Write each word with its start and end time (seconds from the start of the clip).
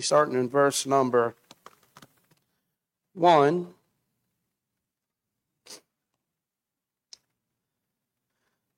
starting 0.00 0.34
in 0.34 0.48
verse 0.48 0.86
number 0.86 1.34
1. 3.14 3.68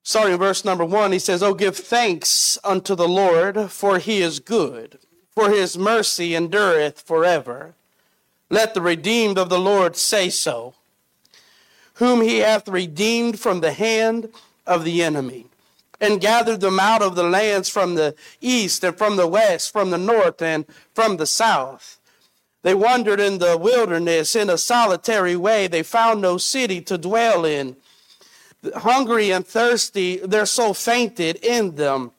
Starting 0.02 0.32
in 0.34 0.38
verse 0.38 0.64
number 0.64 0.84
1, 0.84 1.12
he 1.12 1.18
says, 1.18 1.42
Oh, 1.42 1.54
give 1.54 1.76
thanks 1.76 2.58
unto 2.64 2.94
the 2.94 3.08
Lord, 3.08 3.70
for 3.70 3.98
he 3.98 4.20
is 4.20 4.40
good, 4.40 4.98
for 5.30 5.50
his 5.50 5.78
mercy 5.78 6.34
endureth 6.34 7.00
forever. 7.00 7.74
Let 8.50 8.74
the 8.74 8.82
redeemed 8.82 9.38
of 9.38 9.48
the 9.48 9.60
Lord 9.60 9.96
say 9.96 10.28
so, 10.28 10.74
whom 11.94 12.20
he 12.20 12.38
hath 12.38 12.68
redeemed 12.68 13.38
from 13.38 13.60
the 13.60 13.72
hand 13.72 14.28
of 14.66 14.84
the 14.84 15.02
enemy 15.02 15.46
and 16.02 16.20
gathered 16.20 16.60
them 16.60 16.80
out 16.80 17.00
of 17.00 17.14
the 17.14 17.22
lands 17.22 17.68
from 17.68 17.94
the 17.94 18.14
east 18.40 18.82
and 18.82 18.98
from 18.98 19.16
the 19.16 19.26
west, 19.26 19.72
from 19.72 19.90
the 19.90 19.96
north 19.96 20.42
and 20.42 20.66
from 20.92 21.16
the 21.16 21.26
south. 21.26 22.00
They 22.62 22.74
wandered 22.74 23.20
in 23.20 23.38
the 23.38 23.56
wilderness 23.56 24.34
in 24.34 24.50
a 24.50 24.58
solitary 24.58 25.36
way. 25.36 25.68
They 25.68 25.84
found 25.84 26.20
no 26.20 26.38
city 26.38 26.80
to 26.82 26.98
dwell 26.98 27.44
in. 27.44 27.76
Hungry 28.76 29.30
and 29.30 29.46
thirsty, 29.46 30.18
their 30.18 30.46
soul 30.46 30.74
fainted 30.74 31.36
in 31.36 31.76
them. 31.76 32.10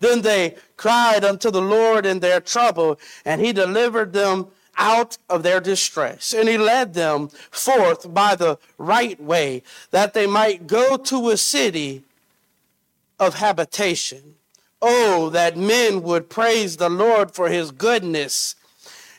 Then 0.00 0.22
they 0.22 0.56
cried 0.76 1.24
unto 1.24 1.50
the 1.50 1.60
Lord 1.60 2.06
in 2.06 2.20
their 2.20 2.40
trouble, 2.40 2.98
and 3.24 3.40
he 3.40 3.52
delivered 3.52 4.12
them 4.12 4.48
out 4.76 5.18
of 5.28 5.42
their 5.42 5.60
distress. 5.60 6.32
And 6.32 6.48
he 6.48 6.56
led 6.56 6.94
them 6.94 7.28
forth 7.50 8.12
by 8.12 8.34
the 8.34 8.58
right 8.78 9.20
way, 9.22 9.62
that 9.90 10.14
they 10.14 10.26
might 10.26 10.66
go 10.66 10.96
to 10.96 11.30
a 11.30 11.36
city 11.36 12.04
of 13.20 13.34
habitation. 13.34 14.34
Oh, 14.82 15.28
that 15.28 15.56
men 15.56 16.02
would 16.02 16.30
praise 16.30 16.78
the 16.78 16.88
Lord 16.88 17.32
for 17.32 17.50
his 17.50 17.70
goodness 17.70 18.56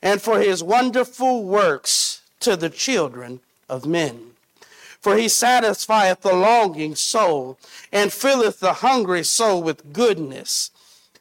and 0.02 0.20
for 0.20 0.40
his 0.40 0.64
wonderful 0.64 1.44
works 1.44 2.22
to 2.40 2.56
the 2.58 2.72
children 2.72 3.42
of 3.70 3.86
men. 3.86 4.31
For 5.00 5.16
he 5.16 5.28
satisfieth 5.28 6.22
the 6.22 6.34
longing 6.34 6.95
soul 6.95 7.59
and 7.92 8.12
filleth 8.12 8.59
the 8.59 8.73
hungry 8.73 9.23
soul 9.23 9.62
with 9.62 9.94
goodness. 9.94 10.72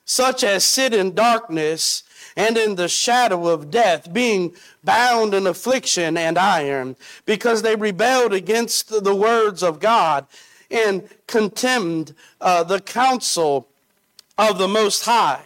Such 0.06 0.42
as 0.42 0.64
sit 0.64 0.92
in 0.94 1.14
darkness 1.14 2.02
and 2.36 2.56
in 2.56 2.76
the 2.76 2.88
shadow 2.88 3.48
of 3.48 3.70
death, 3.70 4.12
being 4.12 4.54
bound 4.82 5.34
in 5.34 5.47
affliction 5.47 6.16
and 6.16 6.38
iron, 6.38 6.97
because 7.26 7.62
they 7.62 7.76
rebelled 7.76 8.32
against 8.32 8.88
the 9.04 9.14
words 9.14 9.62
of 9.62 9.80
God 9.80 10.26
and 10.70 11.08
contemned 11.26 12.14
uh, 12.40 12.62
the 12.62 12.80
counsel 12.80 13.68
of 14.38 14.58
the 14.58 14.68
Most 14.68 15.04
High. 15.04 15.42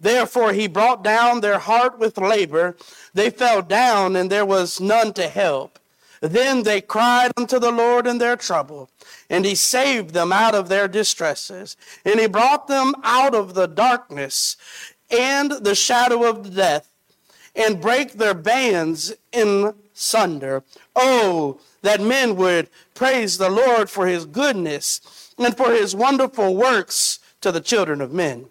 Therefore, 0.00 0.52
he 0.52 0.68
brought 0.68 1.02
down 1.02 1.40
their 1.40 1.58
heart 1.58 1.98
with 1.98 2.18
labor. 2.18 2.76
They 3.14 3.30
fell 3.30 3.62
down, 3.62 4.14
and 4.14 4.30
there 4.30 4.46
was 4.46 4.80
none 4.80 5.12
to 5.14 5.28
help. 5.28 5.78
Then 6.20 6.62
they 6.62 6.80
cried 6.80 7.30
unto 7.36 7.58
the 7.58 7.70
Lord 7.70 8.06
in 8.06 8.18
their 8.18 8.36
trouble, 8.36 8.90
and 9.30 9.44
he 9.44 9.54
saved 9.54 10.10
them 10.10 10.32
out 10.32 10.54
of 10.54 10.68
their 10.68 10.88
distresses. 10.88 11.76
And 12.04 12.18
he 12.20 12.26
brought 12.26 12.66
them 12.66 12.94
out 13.04 13.34
of 13.34 13.54
the 13.54 13.66
darkness 13.66 14.56
and 15.10 15.52
the 15.52 15.74
shadow 15.74 16.28
of 16.28 16.54
death, 16.54 16.90
and 17.56 17.80
break 17.80 18.12
their 18.12 18.34
bands 18.34 19.14
in 19.32 19.74
sunder. 19.94 20.62
Oh, 20.94 21.60
that 21.82 22.00
men 22.00 22.36
would 22.36 22.68
praise 22.94 23.38
the 23.38 23.50
Lord 23.50 23.88
for 23.88 24.06
his 24.06 24.26
goodness 24.26 25.32
and 25.38 25.56
for 25.56 25.72
his 25.72 25.94
wonderful 25.94 26.54
works 26.56 27.20
to 27.40 27.52
the 27.52 27.60
children 27.60 28.00
of 28.00 28.12
men. 28.12 28.46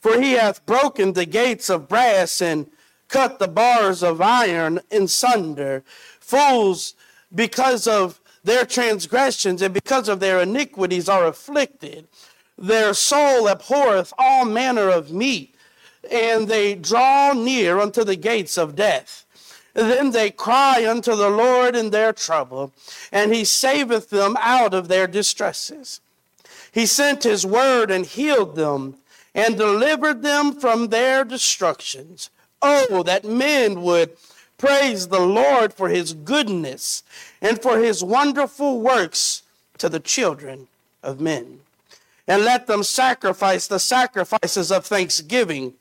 For 0.00 0.20
he 0.20 0.32
hath 0.32 0.64
broken 0.66 1.12
the 1.12 1.26
gates 1.26 1.68
of 1.68 1.88
brass 1.88 2.40
and 2.40 2.70
cut 3.08 3.38
the 3.38 3.48
bars 3.48 4.02
of 4.02 4.20
iron 4.20 4.80
in 4.90 5.08
sunder. 5.08 5.82
Fools, 6.20 6.94
because 7.34 7.86
of 7.86 8.20
their 8.44 8.64
transgressions 8.64 9.62
and 9.62 9.74
because 9.74 10.08
of 10.08 10.20
their 10.20 10.40
iniquities, 10.40 11.08
are 11.08 11.26
afflicted. 11.26 12.06
Their 12.56 12.94
soul 12.94 13.48
abhorreth 13.48 14.12
all 14.16 14.44
manner 14.44 14.88
of 14.88 15.12
meat, 15.12 15.54
and 16.10 16.48
they 16.48 16.74
draw 16.74 17.32
near 17.32 17.78
unto 17.80 18.04
the 18.04 18.16
gates 18.16 18.56
of 18.56 18.76
death. 18.76 19.25
Then 19.76 20.12
they 20.12 20.30
cry 20.30 20.86
unto 20.88 21.14
the 21.14 21.28
Lord 21.28 21.76
in 21.76 21.90
their 21.90 22.14
trouble, 22.14 22.72
and 23.12 23.34
he 23.34 23.44
saveth 23.44 24.08
them 24.08 24.34
out 24.40 24.72
of 24.72 24.88
their 24.88 25.06
distresses. 25.06 26.00
He 26.72 26.86
sent 26.86 27.24
his 27.24 27.44
word 27.44 27.90
and 27.90 28.06
healed 28.06 28.56
them 28.56 28.96
and 29.34 29.58
delivered 29.58 30.22
them 30.22 30.58
from 30.58 30.88
their 30.88 31.24
destructions. 31.24 32.30
Oh, 32.62 33.02
that 33.02 33.26
men 33.26 33.82
would 33.82 34.16
praise 34.56 35.08
the 35.08 35.20
Lord 35.20 35.74
for 35.74 35.90
his 35.90 36.14
goodness 36.14 37.02
and 37.42 37.60
for 37.60 37.78
his 37.78 38.02
wonderful 38.02 38.80
works 38.80 39.42
to 39.76 39.90
the 39.90 40.00
children 40.00 40.68
of 41.02 41.20
men. 41.20 41.60
And 42.26 42.46
let 42.46 42.66
them 42.66 42.82
sacrifice 42.82 43.66
the 43.66 43.78
sacrifices 43.78 44.72
of 44.72 44.86
thanksgiving 44.86 45.74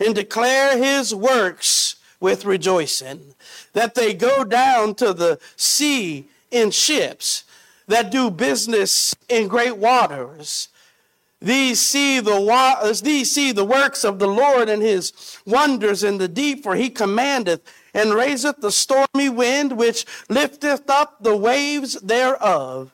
and 0.00 0.16
declare 0.16 0.76
his 0.76 1.14
works 1.14 1.94
with 2.20 2.44
rejoicing, 2.44 3.34
that 3.72 3.94
they 3.94 4.14
go 4.14 4.44
down 4.44 4.94
to 4.96 5.12
the 5.12 5.38
sea 5.56 6.26
in 6.50 6.70
ships, 6.70 7.44
that 7.86 8.10
do 8.10 8.30
business 8.30 9.14
in 9.28 9.48
great 9.48 9.76
waters. 9.76 10.68
These 11.40 11.80
see 11.80 12.18
the 12.18 13.00
these 13.04 13.30
see 13.30 13.52
the 13.52 13.64
works 13.64 14.02
of 14.04 14.18
the 14.18 14.26
Lord 14.26 14.68
and 14.68 14.82
his 14.82 15.38
wonders 15.46 16.02
in 16.02 16.18
the 16.18 16.26
deep, 16.26 16.64
for 16.64 16.74
he 16.74 16.90
commandeth 16.90 17.60
and 17.94 18.12
raiseth 18.12 18.60
the 18.60 18.72
stormy 18.72 19.28
wind, 19.28 19.72
which 19.72 20.04
lifteth 20.28 20.90
up 20.90 21.22
the 21.22 21.36
waves 21.36 21.94
thereof. 22.00 22.92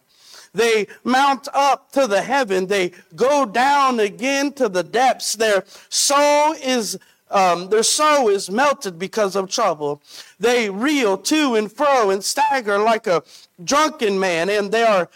They 0.53 0.87
mount 1.03 1.49
up 1.53 1.91
to 1.93 2.07
the 2.07 2.23
heaven, 2.23 2.67
they 2.67 2.93
go 3.17 3.45
down 3.45 3.99
again 3.99 4.53
to 4.53 4.69
the 4.69 4.84
depths. 4.84 5.34
Their 5.34 5.65
soul 5.89 6.53
is 6.53 6.99
um, 7.31 7.69
their 7.69 7.83
soul 7.83 8.29
is 8.29 8.51
melted 8.51 8.99
because 8.99 9.35
of 9.35 9.51
trouble. 9.51 10.03
They 10.39 10.71
reel 10.71 11.17
to 11.19 11.55
and 11.55 11.71
fro 11.71 12.11
and 12.11 12.23
stagger 12.23 12.79
like 12.79 13.07
a 13.07 13.23
drunken 13.62 14.19
man, 14.19 14.49
and 14.49 14.71
they 14.71 14.83
are 14.83 15.09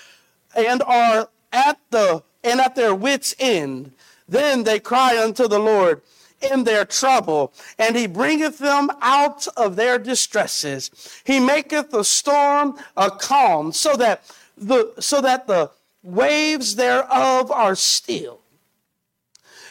and 0.57 0.83
are 0.83 1.29
at 1.53 1.79
the 1.91 2.23
and 2.43 2.61
at 2.61 2.75
their 2.75 2.95
wits' 2.95 3.35
end. 3.39 3.93
Then 4.29 4.65
they 4.65 4.81
cry 4.81 5.23
unto 5.23 5.49
the 5.49 5.59
Lord 5.59 6.03
in 6.41 6.65
their 6.65 6.85
trouble, 6.85 7.53
and 7.79 7.97
he 7.97 8.07
bringeth 8.07 8.59
them 8.59 8.91
out 9.01 9.47
of 9.57 9.77
their 9.77 9.99
distresses. 9.99 10.91
He 11.25 11.41
maketh 11.41 11.91
the 11.91 12.05
storm 12.05 12.79
a 12.97 13.11
calm, 13.11 13.73
so 13.73 13.97
that 13.97 14.23
the 14.57 14.95
so 15.01 15.21
that 15.21 15.47
the 15.47 15.71
waves 16.03 16.77
thereof 16.77 17.51
are 17.51 17.75
still. 17.75 18.41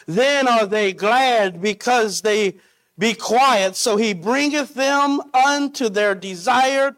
Then 0.08 0.48
are 0.48 0.64
they 0.64 0.94
glad 0.94 1.60
because 1.60 2.22
they 2.22 2.54
be 2.98 3.12
quiet. 3.12 3.76
So 3.76 3.96
he 3.96 4.14
bringeth 4.14 4.74
them 4.74 5.20
unto 5.34 5.90
their 5.90 6.14
desired 6.14 6.96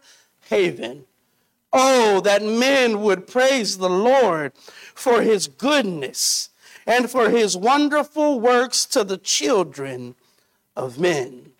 haven. 0.49 1.03
Oh, 1.73 2.21
that 2.21 2.41
men 2.41 3.01
would 3.01 3.27
praise 3.27 3.77
the 3.77 3.89
Lord 3.89 4.53
for 4.95 5.21
his 5.21 5.47
goodness 5.47 6.49
and 6.87 7.11
for 7.11 7.29
his 7.29 7.55
wonderful 7.55 8.39
works 8.39 8.85
to 8.87 9.03
the 9.03 9.17
children 9.17 10.15
of 10.75 10.97
men. 10.97 11.51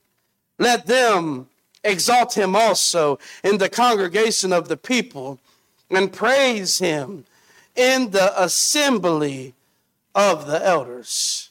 Let 0.57 0.87
them 0.87 1.47
exalt 1.83 2.37
him 2.37 2.55
also 2.55 3.19
in 3.43 3.57
the 3.57 3.69
congregation 3.69 4.53
of 4.53 4.69
the 4.69 4.77
people 4.77 5.39
and 5.89 6.13
praise 6.13 6.79
him 6.79 7.25
in 7.75 8.11
the 8.11 8.41
assembly 8.41 9.53
of 10.15 10.47
the 10.47 10.65
elders. 10.65 11.49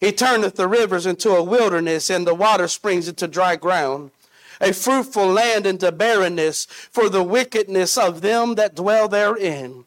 He 0.00 0.12
turneth 0.12 0.56
the 0.56 0.68
rivers 0.68 1.06
into 1.06 1.30
a 1.30 1.42
wilderness 1.42 2.08
and 2.08 2.26
the 2.26 2.34
water 2.34 2.68
springs 2.68 3.06
into 3.06 3.28
dry 3.28 3.56
ground, 3.56 4.12
a 4.60 4.72
fruitful 4.72 5.26
land 5.26 5.66
into 5.66 5.92
barrenness 5.92 6.66
for 6.66 7.08
the 7.08 7.22
wickedness 7.22 7.98
of 7.98 8.22
them 8.22 8.54
that 8.54 8.74
dwell 8.74 9.08
therein. 9.08 9.84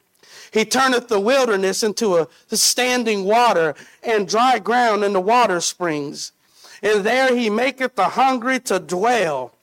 He 0.51 0.65
turneth 0.65 1.07
the 1.07 1.19
wilderness 1.19 1.81
into 1.81 2.17
a 2.17 2.27
standing 2.55 3.25
water 3.25 3.73
and 4.03 4.27
dry 4.27 4.59
ground 4.59 5.03
into 5.03 5.19
water 5.19 5.59
springs. 5.59 6.31
And 6.83 7.03
there 7.03 7.35
he 7.35 7.49
maketh 7.49 7.95
the 7.95 8.09
hungry 8.09 8.59
to 8.61 8.77
dwell, 8.77 9.53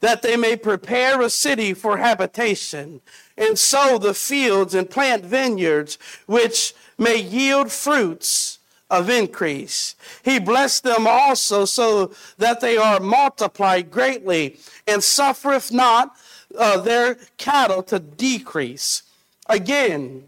that 0.00 0.22
they 0.22 0.36
may 0.36 0.56
prepare 0.56 1.20
a 1.20 1.28
city 1.28 1.74
for 1.74 1.98
habitation, 1.98 3.02
and 3.36 3.58
sow 3.58 3.98
the 3.98 4.14
fields 4.14 4.74
and 4.74 4.88
plant 4.88 5.24
vineyards, 5.24 5.98
which 6.26 6.72
may 7.00 7.16
yield 7.16 7.72
fruits 7.72 8.58
of 8.90 9.08
increase. 9.08 9.94
He 10.24 10.38
blessed 10.38 10.84
them 10.84 11.06
also 11.06 11.64
so 11.64 12.12
that 12.38 12.60
they 12.60 12.76
are 12.76 13.00
multiplied 13.00 13.90
greatly 13.90 14.58
and 14.86 15.02
suffereth 15.02 15.72
not 15.72 16.14
uh, 16.58 16.80
their 16.80 17.16
cattle 17.38 17.82
to 17.84 17.98
decrease. 17.98 19.02
Again, 19.48 20.24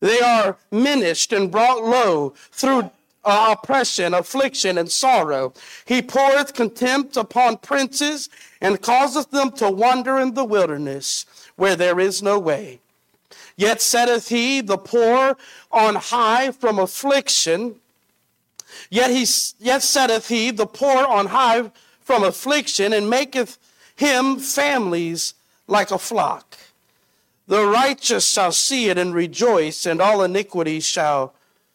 they 0.00 0.20
are 0.20 0.56
minished 0.70 1.32
and 1.32 1.50
brought 1.50 1.84
low 1.84 2.34
through 2.50 2.90
uh, 3.24 3.54
oppression, 3.56 4.14
affliction, 4.14 4.78
and 4.78 4.90
sorrow. 4.90 5.52
He 5.84 6.02
poureth 6.02 6.54
contempt 6.54 7.16
upon 7.16 7.58
princes 7.58 8.28
and 8.60 8.82
causeth 8.82 9.30
them 9.30 9.52
to 9.52 9.70
wander 9.70 10.18
in 10.18 10.34
the 10.34 10.44
wilderness 10.44 11.24
where 11.54 11.76
there 11.76 12.00
is 12.00 12.22
no 12.22 12.38
way. 12.38 12.80
Yet 13.56 13.80
setteth 13.80 14.28
he 14.28 14.60
the 14.60 14.78
poor 14.78 15.36
on 15.70 15.94
high 15.96 16.52
from 16.52 16.78
affliction. 16.78 17.76
Yet 18.90 19.10
he 19.10 19.26
yet 19.58 19.82
setteth 19.82 20.28
he 20.28 20.50
the 20.50 20.66
poor 20.66 21.04
on 21.04 21.26
high 21.26 21.70
from 22.00 22.24
affliction 22.24 22.92
and 22.92 23.08
maketh 23.08 23.58
him 23.94 24.38
families 24.38 25.34
like 25.66 25.90
a 25.90 25.98
flock. 25.98 26.56
The 27.46 27.66
righteous 27.66 28.28
shall 28.28 28.52
see 28.52 28.88
it 28.88 28.96
and 28.98 29.14
rejoice, 29.14 29.84
and 29.84 30.00
all 30.00 30.22
iniquity 30.22 30.80
shall 30.80 31.34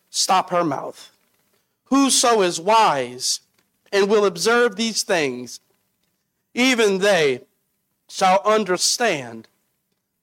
stop 0.09 0.49
her 0.49 0.63
mouth. 0.63 1.11
Whoso 1.85 2.41
is 2.41 2.59
wise 2.59 3.41
and 3.91 4.09
will 4.09 4.25
observe 4.25 4.75
these 4.75 5.03
things, 5.03 5.59
even 6.53 6.99
they 6.99 7.41
shall 8.09 8.41
understand 8.43 9.47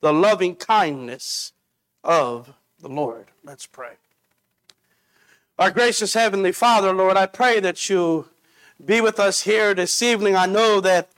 the 0.05 0.13
loving 0.13 0.55
kindness 0.55 1.55
of 2.05 2.53
the 2.79 2.89
Lord. 2.89 3.29
Let's 3.43 3.65
pray. 3.65 3.95
Our 5.59 5.71
gracious 5.71 6.13
Heavenly 6.13 6.53
Father, 6.53 6.93
Lord, 6.93 7.17
I 7.17 7.25
pray 7.25 7.59
that 7.61 7.89
you 7.89 8.29
be 8.85 9.01
with 9.01 9.19
us 9.19 9.45
here 9.45 9.73
this 9.73 10.03
evening. 10.03 10.37
I 10.37 10.45
know 10.45 10.83
that 10.83 11.09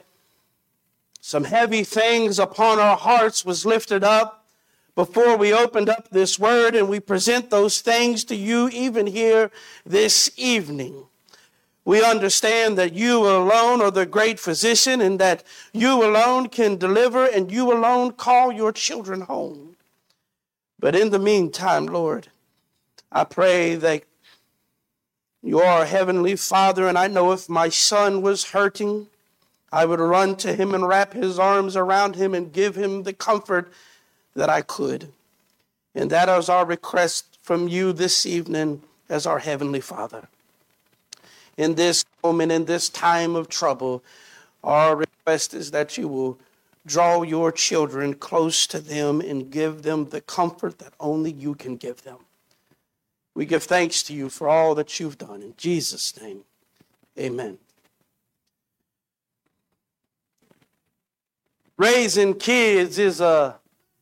some 1.20 1.42
heavy 1.42 1.82
things 1.82 2.38
upon 2.38 2.78
our 2.78 2.96
hearts 2.96 3.44
was 3.44 3.66
lifted 3.66 4.04
up 4.04 4.46
before 4.94 5.36
we 5.36 5.52
opened 5.52 5.88
up 5.88 6.10
this 6.10 6.38
word, 6.38 6.76
and 6.76 6.88
we 6.88 7.00
present 7.00 7.50
those 7.50 7.80
things 7.80 8.22
to 8.26 8.36
you 8.36 8.68
even 8.68 9.08
here 9.08 9.50
this 9.84 10.30
evening. 10.36 11.06
We 11.86 12.02
understand 12.02 12.76
that 12.78 12.94
you 12.94 13.20
alone 13.20 13.80
are 13.80 13.92
the 13.92 14.06
great 14.06 14.40
physician 14.40 15.00
and 15.00 15.20
that 15.20 15.44
you 15.72 16.04
alone 16.04 16.48
can 16.48 16.76
deliver 16.78 17.24
and 17.24 17.50
you 17.50 17.72
alone 17.72 18.10
call 18.10 18.50
your 18.50 18.72
children 18.72 19.20
home. 19.20 19.76
But 20.80 20.96
in 20.96 21.10
the 21.10 21.20
meantime, 21.20 21.86
Lord, 21.86 22.26
I 23.12 23.22
pray 23.22 23.76
that 23.76 24.02
you 25.44 25.60
are 25.60 25.84
heavenly 25.84 26.34
Father, 26.34 26.88
and 26.88 26.98
I 26.98 27.06
know 27.06 27.30
if 27.30 27.48
my 27.48 27.68
son 27.68 28.20
was 28.20 28.50
hurting, 28.50 29.06
I 29.70 29.84
would 29.84 30.00
run 30.00 30.34
to 30.38 30.54
him 30.54 30.74
and 30.74 30.88
wrap 30.88 31.12
his 31.12 31.38
arms 31.38 31.76
around 31.76 32.16
him 32.16 32.34
and 32.34 32.52
give 32.52 32.74
him 32.74 33.04
the 33.04 33.12
comfort 33.12 33.72
that 34.34 34.50
I 34.50 34.62
could. 34.62 35.12
And 35.94 36.10
that 36.10 36.28
is 36.28 36.48
our 36.48 36.66
request 36.66 37.38
from 37.42 37.68
you 37.68 37.92
this 37.92 38.26
evening 38.26 38.82
as 39.08 39.24
our 39.24 39.38
Heavenly 39.38 39.80
Father. 39.80 40.26
In 41.56 41.74
this 41.74 42.04
moment, 42.22 42.52
in 42.52 42.66
this 42.66 42.88
time 42.88 43.34
of 43.34 43.48
trouble, 43.48 44.04
our 44.62 44.96
request 44.96 45.54
is 45.54 45.70
that 45.70 45.96
you 45.96 46.08
will 46.08 46.38
draw 46.84 47.22
your 47.22 47.50
children 47.50 48.14
close 48.14 48.66
to 48.66 48.80
them 48.80 49.20
and 49.20 49.50
give 49.50 49.82
them 49.82 50.10
the 50.10 50.20
comfort 50.20 50.78
that 50.78 50.92
only 51.00 51.32
you 51.32 51.54
can 51.54 51.76
give 51.76 52.02
them. 52.02 52.18
We 53.34 53.46
give 53.46 53.64
thanks 53.64 54.02
to 54.04 54.14
you 54.14 54.28
for 54.28 54.48
all 54.48 54.74
that 54.76 54.98
you've 54.98 55.18
done. 55.18 55.42
In 55.42 55.54
Jesus' 55.56 56.18
name, 56.20 56.44
amen. 57.18 57.58
Raising 61.76 62.34
kids 62.34 62.98
is 62.98 63.20
a 63.20 63.56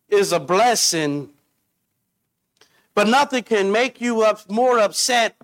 is 0.09 0.33
a 0.33 0.39
blessing, 0.39 1.31
but 2.95 3.09
nothing 3.09 3.43
can 3.43 3.73
make 3.73 4.01
you 4.01 4.23
up, 4.23 4.49
more 4.49 4.79
upset 4.79 5.35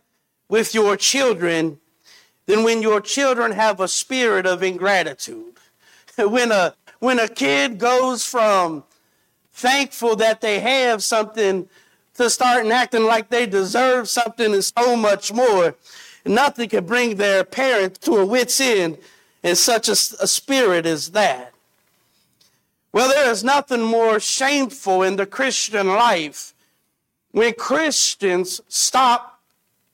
with 0.48 0.74
your 0.74 0.96
children 0.96 1.80
than 2.50 2.64
when 2.64 2.82
your 2.82 3.00
children 3.00 3.52
have 3.52 3.79
a 3.79 3.87
spirit 3.87 4.44
of 4.44 4.61
ingratitude. 4.61 5.55
when 6.19 6.50
a 6.50 6.75
when 6.99 7.20
a 7.20 7.29
kid 7.29 7.79
goes 7.79 8.26
from 8.26 8.82
thankful 9.52 10.17
that 10.17 10.41
they 10.41 10.58
have 10.58 11.02
something 11.02 11.69
to 12.14 12.29
starting 12.29 12.73
acting 12.73 13.05
like 13.05 13.31
they 13.31 13.47
deserve 13.47 14.08
something 14.08 14.52
and 14.52 14.64
so 14.64 14.97
much 14.97 15.32
more, 15.32 15.76
nothing 16.26 16.69
can 16.69 16.85
bring 16.85 17.14
their 17.14 17.44
parent 17.44 18.00
to 18.00 18.17
a 18.17 18.26
wit's 18.26 18.61
end 18.61 18.99
in 19.44 19.55
such 19.55 19.88
a, 19.88 19.93
a 19.93 20.26
spirit 20.26 20.87
as 20.87 21.12
that. 21.12 21.52
Well, 22.93 23.08
there 23.08 23.31
is 23.31 23.44
nothing 23.44 23.82
more 23.82 24.19
shameful 24.19 25.05
in 25.05 25.14
the 25.14 25.25
Christian 25.25 25.87
life 25.87 26.52
when 27.31 27.55
Christians 27.55 28.61
stop 28.67 29.41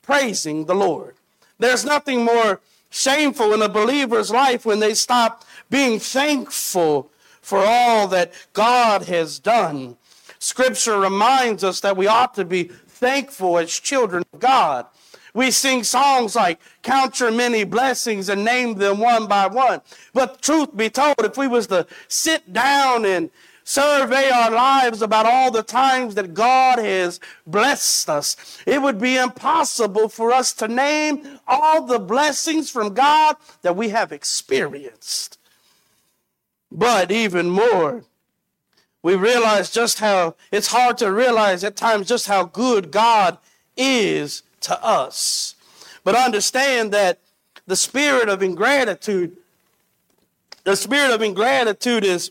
praising 0.00 0.64
the 0.64 0.75
Lord. 0.75 1.15
There's 1.58 1.85
nothing 1.85 2.25
more 2.25 2.61
shameful 2.91 3.53
in 3.53 3.62
a 3.62 3.69
believer's 3.69 4.31
life 4.31 4.64
when 4.64 4.81
they 4.81 4.94
stop 4.94 5.44
being 5.70 5.99
thankful 5.99 7.11
for 7.41 7.58
all 7.58 8.08
that 8.08 8.32
God 8.53 9.03
has 9.03 9.38
done. 9.38 9.97
Scripture 10.38 10.99
reminds 10.99 11.64
us 11.64 11.81
that 11.81 11.97
we 11.97 12.06
ought 12.06 12.35
to 12.35 12.44
be 12.44 12.64
thankful 12.64 13.58
as 13.58 13.79
children 13.79 14.23
of 14.32 14.41
God. 14.41 14.87
We 15.35 15.50
sing 15.50 15.85
songs 15.85 16.35
like 16.35 16.58
count 16.82 17.20
your 17.20 17.31
many 17.31 17.64
blessings 17.64 18.31
and 18.31 18.43
name 18.43 18.76
them 18.76 18.99
one 18.99 19.26
by 19.26 19.47
one. 19.47 19.82
But 20.14 20.41
truth 20.41 20.75
be 20.75 20.88
told, 20.88 21.17
if 21.20 21.37
we 21.37 21.47
was 21.47 21.67
to 21.67 21.87
sit 22.08 22.55
down 22.55 23.05
and 23.05 23.31
survey 23.66 24.30
our 24.30 24.52
lives 24.52 25.02
about 25.02 25.26
all 25.26 25.50
the 25.50 25.62
times 25.62 26.14
that 26.14 26.32
God 26.32 26.78
has 26.78 27.18
blessed 27.46 28.08
us, 28.08 28.62
it 28.64 28.80
would 28.80 29.00
be 29.00 29.16
impossible 29.16 30.08
for 30.08 30.32
us 30.32 30.52
to 30.54 30.68
name 30.68 31.40
all 31.48 31.82
the 31.82 31.98
blessings 31.98 32.70
from 32.70 32.94
God 32.94 33.36
that 33.62 33.76
we 33.76 33.88
have 33.88 34.12
experienced. 34.12 35.38
But 36.70 37.10
even 37.10 37.50
more, 37.50 38.04
we 39.02 39.16
realize 39.16 39.70
just 39.70 39.98
how 39.98 40.36
it's 40.52 40.69
hard 40.69 40.96
to 40.98 41.12
realize 41.12 41.64
at 41.64 41.76
times 41.76 42.06
just 42.06 42.28
how 42.28 42.44
good 42.44 42.92
God 42.92 43.36
is 43.76 44.44
to 44.60 44.80
us. 44.82 45.56
But 46.04 46.14
understand 46.14 46.92
that 46.92 47.19
the 47.66 47.76
spirit 47.76 48.28
of 48.28 48.44
ingratitude, 48.44 49.36
the 50.62 50.76
spirit 50.76 51.12
of 51.12 51.20
ingratitude 51.20 52.04
is 52.04 52.30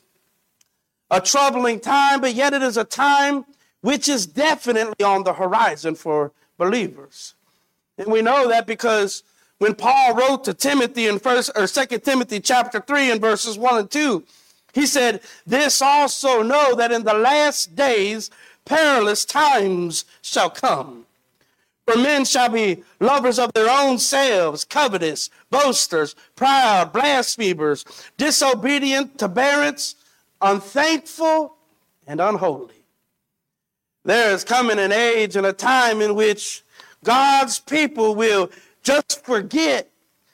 a 1.11 1.21
troubling 1.21 1.79
time, 1.79 2.21
but 2.21 2.33
yet 2.33 2.53
it 2.53 2.61
is 2.61 2.77
a 2.77 2.83
time 2.83 3.45
which 3.81 4.09
is 4.09 4.25
definitely 4.25 5.05
on 5.05 5.23
the 5.23 5.33
horizon 5.33 5.95
for 5.95 6.31
believers. 6.57 7.35
And 7.97 8.11
we 8.11 8.21
know 8.21 8.49
that 8.49 8.67
because 8.67 9.23
when 9.59 9.75
Paul 9.75 10.15
wrote 10.15 10.43
to 10.45 10.53
Timothy 10.53 11.07
in 11.07 11.19
first 11.19 11.51
or 11.55 11.67
second 11.67 12.01
Timothy 12.03 12.39
chapter 12.39 12.79
3 12.79 13.11
and 13.11 13.21
verses 13.21 13.57
1 13.57 13.77
and 13.77 13.91
2, 13.91 14.23
he 14.73 14.85
said, 14.85 15.21
This 15.45 15.81
also 15.81 16.41
know 16.41 16.75
that 16.75 16.91
in 16.91 17.03
the 17.03 17.13
last 17.13 17.75
days 17.75 18.29
perilous 18.65 19.23
times 19.23 20.03
shall 20.21 20.49
come. 20.49 21.05
For 21.87 21.97
men 21.97 22.25
shall 22.25 22.49
be 22.49 22.83
lovers 22.99 23.37
of 23.37 23.53
their 23.53 23.69
own 23.69 23.99
selves, 23.99 24.65
covetous, 24.65 25.29
boasters, 25.51 26.15
proud, 26.35 26.91
blasphemers, 26.91 27.85
disobedient 28.17 29.19
to 29.19 29.29
parents, 29.29 29.95
unthankful, 30.41 31.55
and 32.07 32.19
unholy. 32.19 32.83
There 34.03 34.31
is 34.31 34.43
coming 34.43 34.77
an 34.77 34.91
age 34.91 35.35
and 35.35 35.47
a 35.47 35.53
time 35.53 36.01
in 36.01 36.15
which 36.15 36.63
God's 37.03 37.59
people 37.59 38.15
will 38.15 38.51
just 38.83 39.25
forget 39.25 39.89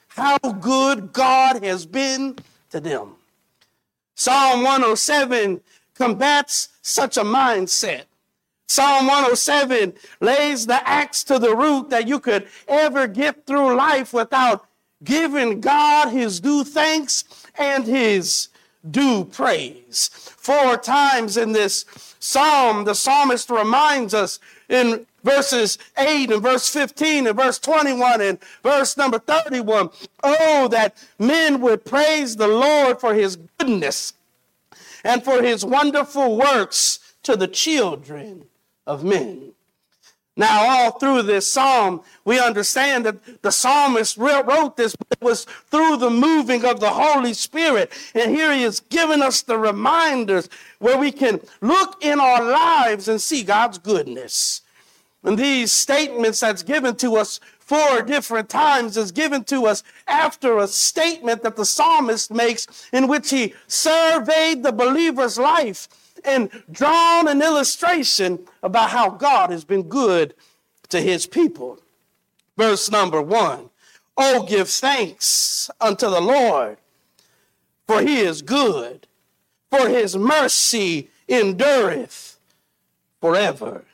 how 0.10 0.38
good 0.38 1.14
God 1.14 1.64
has 1.64 1.86
been 1.86 2.38
to 2.72 2.80
them. 2.80 3.16
Psalm 4.16 4.64
107 4.64 5.62
combats 5.96 6.70
such 6.82 7.18
a 7.18 7.24
mindset. 7.24 8.04
Psalm 8.68 9.08
107 9.08 9.94
lays 10.20 10.66
the 10.66 10.88
axe 10.88 11.24
to 11.26 11.40
the 11.40 11.56
root 11.56 11.90
that 11.90 12.08
you 12.08 12.20
could 12.20 12.48
ever 12.68 13.08
get 13.08 13.46
through 13.46 13.76
life 13.76 14.14
without 14.14 14.66
giving 15.04 15.60
God 15.60 16.10
his 16.10 16.40
due 16.40 16.64
thanks 16.64 17.24
and 17.56 17.86
his 17.86 18.50
due 18.90 19.26
praise. 19.26 20.10
Four 20.38 20.78
times 20.78 21.38
in 21.38 21.52
this 21.52 21.86
psalm, 22.20 22.86
the 22.86 22.96
psalmist 22.96 23.50
reminds 23.50 24.14
us 24.14 24.40
in 24.70 25.06
verses 25.24 25.78
8 25.98 26.32
and 26.32 26.42
verse 26.42 26.68
15 26.70 27.28
and 27.28 27.38
verse 27.38 27.60
21 27.60 28.22
and 28.22 28.40
verse 28.64 28.98
number 28.98 29.20
31 29.20 29.90
oh, 30.24 30.68
that 30.70 30.98
men 31.20 31.62
would 31.62 31.86
praise 31.86 32.36
the 32.36 32.48
Lord 32.48 33.00
for 33.00 33.14
his 33.14 33.38
goodness 33.60 34.14
and 35.04 35.24
for 35.24 35.42
his 35.42 35.64
wonderful 35.64 36.38
works 36.38 37.00
to 37.24 37.36
the 37.36 37.48
children 37.48 38.46
of 38.88 39.04
men. 39.04 39.54
Now, 40.38 40.62
all 40.70 40.92
through 40.92 41.24
this 41.24 41.52
psalm, 41.52 42.02
we 42.24 42.40
understand 42.40 43.06
that 43.06 43.42
the 43.42 43.52
psalmist 43.52 44.18
wrote 44.18 44.78
this, 44.78 44.96
but 44.96 45.08
it 45.12 45.24
was 45.24 45.44
through 45.70 45.98
the 45.98 46.10
moving 46.10 46.64
of 46.64 46.80
the 46.80 46.90
Holy 46.90 47.34
Spirit. 47.34 47.92
And 48.16 48.34
here 48.34 48.54
he 48.54 48.64
is 48.64 48.80
giving 48.80 49.22
us 49.22 49.42
the 49.42 49.58
reminders 49.58 50.48
where 50.80 50.98
we 50.98 51.12
can 51.12 51.42
look 51.60 52.04
in 52.04 52.20
our 52.20 52.44
lives 52.44 53.10
and 53.10 53.22
see 53.22 53.44
God's 53.44 53.78
goodness. 53.78 54.62
And 55.24 55.38
these 55.38 55.72
statements 55.72 56.40
that's 56.40 56.64
given 56.64 56.96
to 56.98 57.18
us 57.18 57.40
four 57.60 58.02
different 58.02 58.50
times 58.50 58.98
is 58.98 59.12
given 59.12 59.44
to 59.46 59.66
us 59.66 59.84
after 60.08 60.58
a 60.58 60.68
statement 60.68 61.44
that 61.44 61.58
the 61.58 61.66
psalmist 61.66 62.32
makes 62.32 62.90
in 62.92 63.08
which 63.08 63.30
he 63.30 63.54
surveyed 63.68 64.64
the 64.64 64.72
believer's 64.72 65.38
life 65.38 65.88
and 66.26 66.50
drawn 66.72 67.28
an 67.28 67.42
illustration 67.42 68.40
about 68.64 68.90
how 68.90 69.10
God 69.10 69.50
has 69.50 69.64
been 69.64 69.84
good 69.84 70.34
to 70.90 71.02
his 71.02 71.26
people. 71.28 71.80
Verse 72.58 72.92
number 72.92 73.22
one 73.22 73.70
Oh, 74.18 74.44
give 74.44 74.70
thanks 74.70 75.70
unto 75.80 76.10
the 76.10 76.22
Lord, 76.22 76.78
for 77.88 78.02
he 78.02 78.20
is 78.20 78.42
good, 78.42 79.08
for 79.70 79.88
his 79.90 80.16
mercy 80.16 81.10
endureth 81.28 82.38
forever. 83.20 83.86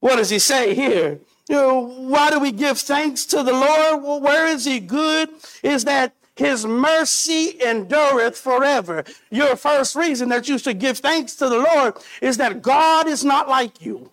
What 0.00 0.16
does 0.16 0.30
he 0.30 0.38
say 0.38 0.74
here? 0.74 1.20
You 1.48 1.56
know, 1.56 1.80
why 1.80 2.30
do 2.30 2.38
we 2.38 2.52
give 2.52 2.78
thanks 2.78 3.24
to 3.26 3.42
the 3.42 3.52
Lord? 3.52 4.02
Well, 4.02 4.20
where 4.20 4.46
is 4.46 4.64
he 4.64 4.80
good? 4.80 5.30
Is 5.62 5.84
that 5.84 6.14
his 6.38 6.64
mercy 6.64 7.60
endureth 7.60 8.38
forever. 8.38 9.04
Your 9.30 9.56
first 9.56 9.96
reason 9.96 10.28
that 10.28 10.48
you 10.48 10.56
should 10.56 10.78
give 10.78 10.98
thanks 10.98 11.34
to 11.36 11.48
the 11.48 11.58
Lord 11.58 11.96
is 12.22 12.36
that 12.36 12.62
God 12.62 13.08
is 13.08 13.24
not 13.24 13.48
like 13.48 13.84
you 13.84 14.10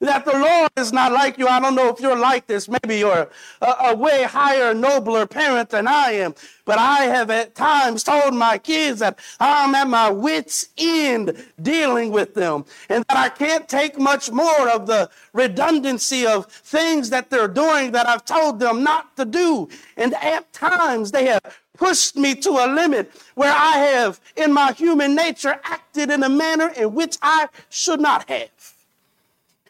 that 0.00 0.24
the 0.24 0.32
Lord 0.32 0.70
is 0.76 0.92
not 0.92 1.12
like 1.12 1.38
you. 1.38 1.48
I 1.48 1.58
don't 1.58 1.74
know 1.74 1.88
if 1.88 2.00
you're 2.00 2.18
like 2.18 2.46
this. 2.46 2.68
Maybe 2.68 2.98
you're 2.98 3.28
a, 3.60 3.74
a, 3.86 3.96
way 3.96 4.22
higher, 4.22 4.72
nobler 4.72 5.26
parent 5.26 5.70
than 5.70 5.88
I 5.88 6.12
am. 6.12 6.34
But 6.64 6.78
I 6.78 7.04
have 7.04 7.30
at 7.30 7.54
times 7.54 8.04
told 8.04 8.34
my 8.34 8.58
kids 8.58 9.00
that 9.00 9.18
I'm 9.40 9.74
at 9.74 9.88
my 9.88 10.10
wits' 10.10 10.68
end 10.76 11.44
dealing 11.60 12.12
with 12.12 12.34
them 12.34 12.64
and 12.88 13.04
that 13.08 13.18
I 13.18 13.28
can't 13.28 13.68
take 13.68 13.98
much 13.98 14.30
more 14.30 14.68
of 14.68 14.86
the 14.86 15.10
redundancy 15.32 16.26
of 16.26 16.46
things 16.46 17.10
that 17.10 17.30
they're 17.30 17.48
doing 17.48 17.92
that 17.92 18.08
I've 18.08 18.24
told 18.24 18.60
them 18.60 18.84
not 18.84 19.16
to 19.16 19.24
do. 19.24 19.68
And 19.96 20.14
at 20.14 20.52
times 20.52 21.10
they 21.10 21.26
have 21.26 21.40
pushed 21.78 22.16
me 22.16 22.34
to 22.34 22.50
a 22.50 22.66
limit 22.66 23.10
where 23.34 23.54
I 23.54 23.78
have, 23.78 24.20
in 24.36 24.52
my 24.52 24.72
human 24.72 25.14
nature, 25.14 25.58
acted 25.64 26.10
in 26.10 26.22
a 26.22 26.28
manner 26.28 26.70
in 26.76 26.92
which 26.92 27.16
I 27.22 27.46
should 27.70 28.00
not 28.00 28.28
have. 28.28 28.50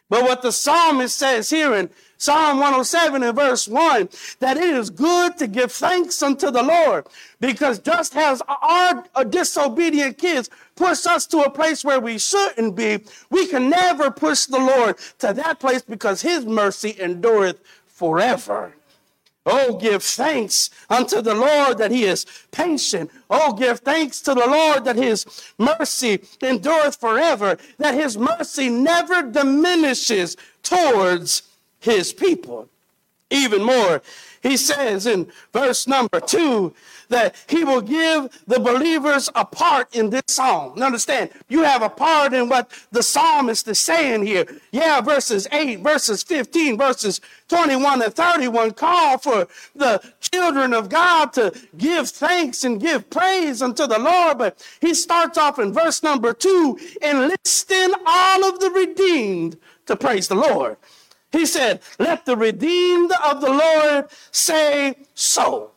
But 0.09 0.23
what 0.23 0.41
the 0.41 0.51
psalmist 0.51 1.15
says 1.15 1.51
here 1.51 1.73
in 1.75 1.89
Psalm 2.17 2.57
107 2.57 3.23
and 3.23 3.35
verse 3.35 3.67
1, 3.67 4.09
that 4.39 4.57
it 4.57 4.75
is 4.75 4.89
good 4.89 5.37
to 5.37 5.47
give 5.47 5.71
thanks 5.71 6.21
unto 6.21 6.51
the 6.51 6.63
Lord, 6.63 7.05
because 7.39 7.79
just 7.79 8.15
as 8.17 8.41
our 8.47 9.05
disobedient 9.29 10.17
kids 10.17 10.49
push 10.75 11.05
us 11.05 11.25
to 11.27 11.41
a 11.41 11.49
place 11.49 11.85
where 11.85 11.99
we 11.99 12.17
shouldn't 12.17 12.75
be, 12.75 12.99
we 13.29 13.47
can 13.47 13.69
never 13.69 14.11
push 14.11 14.47
the 14.47 14.59
Lord 14.59 14.97
to 15.19 15.31
that 15.31 15.59
place 15.59 15.83
because 15.83 16.21
his 16.21 16.45
mercy 16.45 16.95
endureth 16.99 17.61
forever. 17.85 18.73
Oh, 19.45 19.77
give 19.77 20.03
thanks 20.03 20.69
unto 20.89 21.21
the 21.21 21.33
Lord 21.33 21.77
that 21.77 21.91
he 21.91 22.03
is 22.03 22.25
patient. 22.51 23.09
Oh, 23.29 23.53
give 23.53 23.79
thanks 23.79 24.21
to 24.21 24.33
the 24.33 24.45
Lord 24.47 24.85
that 24.85 24.95
his 24.95 25.25
mercy 25.57 26.21
endureth 26.41 26.97
forever, 26.97 27.57
that 27.77 27.95
his 27.95 28.17
mercy 28.17 28.69
never 28.69 29.23
diminishes 29.23 30.35
towards 30.61 31.43
his 31.79 32.13
people. 32.13 32.69
Even 33.31 33.63
more, 33.63 34.01
he 34.41 34.57
says 34.57 35.05
in 35.05 35.31
verse 35.53 35.87
number 35.87 36.19
two 36.19 36.73
that 37.09 37.35
he 37.47 37.63
will 37.63 37.81
give 37.81 38.29
the 38.47 38.59
believers 38.59 39.29
a 39.35 39.45
part 39.45 39.93
in 39.95 40.09
this 40.09 40.23
song. 40.27 40.81
Understand, 40.81 41.31
you 41.47 41.63
have 41.63 41.81
a 41.81 41.89
part 41.89 42.33
in 42.33 42.49
what 42.49 42.71
the 42.91 43.03
psalmist 43.03 43.67
is 43.67 43.79
saying 43.79 44.25
here. 44.25 44.45
Yeah, 44.71 45.01
verses 45.01 45.47
8, 45.51 45.79
verses 45.79 46.23
15, 46.23 46.77
verses 46.77 47.19
21 47.49 48.01
and 48.01 48.13
31 48.13 48.71
call 48.71 49.17
for 49.17 49.47
the 49.75 50.01
children 50.19 50.73
of 50.73 50.89
God 50.89 51.33
to 51.33 51.51
give 51.77 52.09
thanks 52.09 52.63
and 52.63 52.79
give 52.79 53.09
praise 53.09 53.61
unto 53.61 53.87
the 53.87 53.99
Lord. 53.99 54.37
But 54.37 54.65
he 54.79 54.93
starts 54.93 55.37
off 55.37 55.59
in 55.59 55.73
verse 55.73 56.03
number 56.03 56.33
2 56.33 56.79
enlisting 57.01 57.93
all 58.05 58.45
of 58.45 58.59
the 58.59 58.69
redeemed 58.69 59.57
to 59.87 59.95
praise 59.95 60.27
the 60.27 60.35
Lord. 60.35 60.77
He 61.31 61.45
said, 61.45 61.81
Let 61.99 62.25
the 62.25 62.35
redeemed 62.35 63.11
of 63.23 63.41
the 63.41 63.51
Lord 63.51 64.05
say 64.31 64.95
so. 65.13 65.71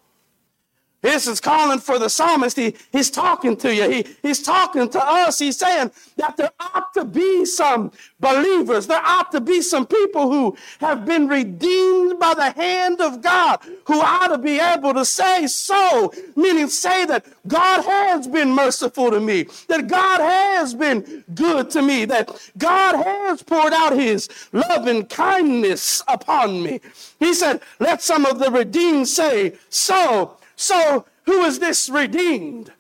This 1.03 1.27
is 1.27 1.41
calling 1.41 1.81
for 1.81 1.99
the 1.99 2.09
psalmist. 2.09 2.57
He, 2.57 2.77
he's 2.93 3.11
talking 3.11 3.57
to 3.57 3.75
you. 3.75 3.91
He, 3.91 4.07
he's 4.23 4.41
talking 4.41 4.89
to 4.89 5.05
us. 5.05 5.41
He's 5.41 5.59
saying 5.59 5.91
that 6.17 6.37
there 6.37 6.53
ought 6.61 6.95
to 6.95 7.05
be 7.05 7.45
some 7.45 7.91
believers. 8.21 8.87
There 8.87 9.03
ought 9.05 9.33
to 9.33 9.41
be 9.41 9.63
some 9.63 9.85
people 9.85 10.31
who 10.31 10.57
have 10.79 11.05
been 11.05 11.27
redeemed 11.27 12.21
by 12.21 12.35
the 12.35 12.51
hand 12.53 13.01
of 13.01 13.21
God 13.21 13.59
who 13.87 14.01
ought 14.01 14.29
to 14.29 14.39
be 14.39 14.61
able 14.61 14.95
to 14.95 15.05
say 15.05 15.49
so, 15.49 16.13
meaning 16.37 16.69
say 16.69 17.05
that 17.07 17.27
God 17.49 17.85
has 17.85 18.29
been 18.29 18.53
merciful 18.53 19.11
to 19.11 19.19
me, 19.19 19.47
that 19.67 19.89
God 19.89 20.21
has 20.21 20.73
been 20.73 21.25
good 21.35 21.69
to 21.71 21.83
me, 21.83 22.05
that 22.05 22.31
God 22.59 23.03
has 23.03 23.43
poured 23.43 23.73
out 23.73 23.93
his 23.93 24.29
love 24.53 24.87
and 24.87 25.09
kindness 25.09 26.05
upon 26.07 26.63
me. 26.63 26.81
He 27.19 27.35
said, 27.35 27.61
let 27.81 28.03
some 28.03 28.25
of 28.25 28.39
the 28.39 28.53
redeemed 28.53 29.09
say 29.09 29.55
so. 29.69 30.37
So, 30.63 31.07
who 31.25 31.43
is 31.43 31.59
this 31.59 31.89
redeemed? 31.89 32.73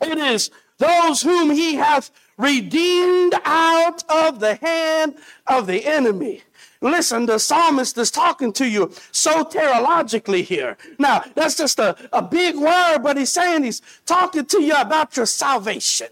It 0.00 0.18
is 0.18 0.50
those 0.78 1.22
whom 1.22 1.52
he 1.52 1.76
hath 1.76 2.10
redeemed 2.36 3.34
out 3.44 4.02
of 4.10 4.40
the 4.40 4.56
hand 4.56 5.14
of 5.46 5.68
the 5.68 5.86
enemy. 5.86 6.42
Listen, 6.80 7.26
the 7.26 7.38
psalmist 7.38 7.96
is 7.96 8.10
talking 8.10 8.52
to 8.54 8.66
you 8.66 8.88
soteriologically 9.12 10.42
here. 10.42 10.76
Now, 10.98 11.22
that's 11.36 11.54
just 11.54 11.78
a, 11.78 11.96
a 12.12 12.22
big 12.22 12.56
word, 12.56 12.98
but 13.04 13.16
he's 13.16 13.30
saying 13.30 13.62
he's 13.62 13.82
talking 14.04 14.44
to 14.46 14.60
you 14.60 14.74
about 14.74 15.16
your 15.16 15.26
salvation. 15.26 16.08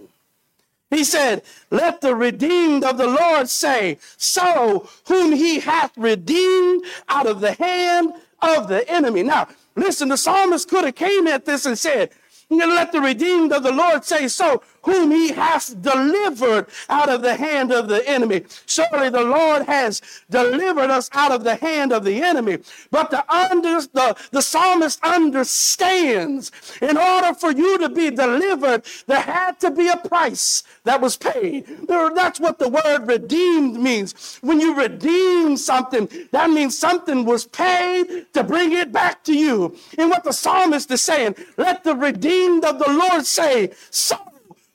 He 0.90 1.02
said, 1.02 1.42
Let 1.72 2.02
the 2.02 2.14
redeemed 2.14 2.84
of 2.84 2.98
the 2.98 3.08
Lord 3.08 3.48
say, 3.48 3.98
So 4.16 4.88
whom 5.08 5.32
he 5.32 5.58
hath 5.58 5.90
redeemed 5.96 6.84
out 7.08 7.26
of 7.26 7.40
the 7.40 7.54
hand 7.54 8.12
of 8.40 8.68
the 8.68 8.88
enemy. 8.88 9.24
Now, 9.24 9.48
Listen, 9.76 10.08
the 10.08 10.16
psalmist 10.16 10.68
could 10.68 10.84
have 10.84 10.94
came 10.94 11.26
at 11.26 11.44
this 11.44 11.66
and 11.66 11.78
said, 11.78 12.10
let 12.50 12.92
the 12.92 13.00
redeemed 13.00 13.52
of 13.52 13.62
the 13.62 13.72
Lord 13.72 14.04
say 14.04 14.26
so, 14.28 14.62
whom 14.82 15.10
he 15.10 15.32
hath 15.32 15.80
delivered 15.82 16.66
out 16.88 17.08
of 17.08 17.22
the 17.22 17.34
hand 17.34 17.72
of 17.72 17.88
the 17.88 18.06
enemy. 18.08 18.44
Surely 18.66 19.10
the 19.10 19.22
Lord 19.22 19.62
has 19.66 20.00
delivered 20.30 20.90
us 20.90 21.10
out 21.12 21.32
of 21.32 21.44
the 21.44 21.56
hand 21.56 21.92
of 21.92 22.04
the 22.04 22.22
enemy. 22.22 22.58
But 22.90 23.10
the, 23.10 23.30
under, 23.32 23.80
the, 23.80 24.16
the 24.30 24.42
psalmist 24.42 24.98
understands 25.02 26.50
in 26.80 26.96
order 26.96 27.34
for 27.34 27.52
you 27.52 27.78
to 27.78 27.88
be 27.88 28.10
delivered, 28.10 28.84
there 29.06 29.20
had 29.20 29.60
to 29.60 29.70
be 29.70 29.88
a 29.88 29.96
price 29.96 30.62
that 30.84 31.00
was 31.00 31.16
paid. 31.16 31.66
That's 31.88 32.40
what 32.40 32.58
the 32.58 32.68
word 32.68 33.06
redeemed 33.06 33.80
means. 33.80 34.38
When 34.40 34.60
you 34.60 34.74
redeem 34.74 35.56
something, 35.56 36.08
that 36.32 36.50
means 36.50 36.76
something 36.76 37.24
was 37.24 37.46
paid 37.46 38.26
to 38.34 38.44
bring 38.44 38.72
it 38.72 38.92
back 38.92 39.24
to 39.24 39.36
you. 39.36 39.76
And 39.98 40.10
what 40.10 40.24
the 40.24 40.32
psalmist 40.32 40.90
is 40.90 41.02
saying, 41.02 41.36
let 41.56 41.84
the 41.84 41.94
redeemed 41.94 42.64
of 42.64 42.78
the 42.78 42.90
Lord 42.90 43.26
say, 43.26 43.72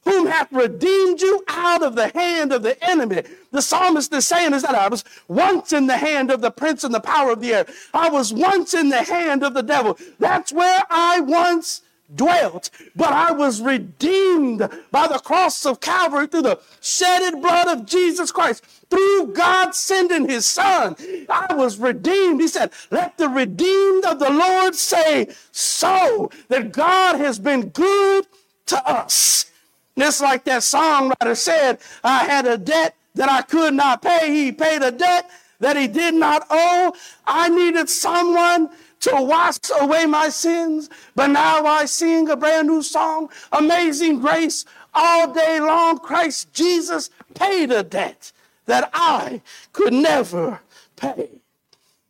whom 0.06 0.28
hath 0.28 0.52
redeemed 0.52 1.20
you 1.20 1.44
out 1.48 1.84
of 1.84 1.96
the 1.96 2.10
hand 2.10 2.54
of 2.54 2.64
the 2.64 2.82
enemy. 2.88 3.24
The 3.52 3.62
psalmist 3.62 4.14
is 4.14 4.28
saying 4.28 4.54
is 4.54 4.62
that 4.62 4.76
I 4.76 4.88
was 4.88 5.04
once 5.28 5.74
in 5.74 5.88
the 5.88 5.98
hand 5.98 6.32
of 6.32 6.42
the 6.42 6.52
prince 6.52 6.84
and 6.84 6.94
the 6.94 7.00
power 7.00 7.32
of 7.32 7.42
the 7.42 7.54
air. 7.54 7.66
I 7.94 8.10
was 8.10 8.32
once 8.32 8.74
in 8.74 8.90
the 8.90 9.04
hand 9.04 9.44
of 9.44 9.54
the 9.54 9.64
devil. 9.64 9.98
That's 10.20 10.54
where 10.54 10.84
I 10.90 11.20
once 11.22 11.82
dwelt, 12.14 12.70
but 12.96 13.12
I 13.12 13.32
was 13.32 13.62
redeemed 13.62 14.70
by 14.92 15.08
the 15.08 15.20
cross 15.20 15.66
of 15.66 15.80
Calvary 15.82 16.28
through 16.28 16.44
the 16.44 16.60
shedded 16.82 17.42
blood 17.42 17.68
of 17.68 17.86
Jesus 17.88 18.32
Christ, 18.32 18.64
through 18.90 19.34
God 19.34 19.74
sending 19.74 20.30
his 20.30 20.46
son. 20.46 20.96
I 21.30 21.54
was 21.56 21.80
redeemed. 21.80 22.42
He 22.42 22.48
said, 22.48 22.72
Let 22.92 23.18
the 23.18 23.28
redeemed 23.28 24.06
of 24.06 24.20
the 24.20 24.30
Lord 24.30 24.76
say 24.76 25.30
so, 25.52 26.30
that 26.50 26.72
God 26.72 27.18
has 27.18 27.40
been 27.40 27.70
good 27.70 28.28
to 28.68 28.90
us. 28.90 29.52
Just 29.98 30.22
like 30.22 30.44
that 30.46 30.62
songwriter 30.62 31.38
said, 31.38 31.80
I 32.04 32.26
had 32.26 32.46
a 32.46 32.58
debt 32.58 32.96
that 33.16 33.30
I 33.30 33.42
could 33.42 33.74
not 33.74 34.02
pay. 34.02 34.34
He 34.34 34.52
paid 34.52 34.82
a 34.82 34.92
debt 34.92 35.30
that 35.60 35.78
he 35.78 35.88
did 35.88 36.14
not 36.14 36.46
owe. 36.50 36.94
I 37.26 37.50
needed 37.50 37.90
someone 37.90 38.70
to 39.02 39.12
wash 39.16 39.58
away 39.80 40.06
my 40.06 40.30
sins. 40.30 40.90
But 41.16 41.28
now 41.28 41.66
I 41.66 41.86
sing 41.86 42.30
a 42.30 42.36
brand 42.36 42.68
new 42.68 42.82
song, 42.82 43.30
Amazing 43.52 44.20
Grace, 44.20 44.66
all 44.94 45.34
day 45.34 45.60
long. 45.60 46.00
Christ 46.00 46.52
Jesus 46.52 47.10
paid 47.34 47.72
a 47.72 47.84
debt 47.84 48.32
that 48.66 48.90
I 48.94 49.42
could 49.72 49.94
never 49.94 50.60
pay. 50.96 51.30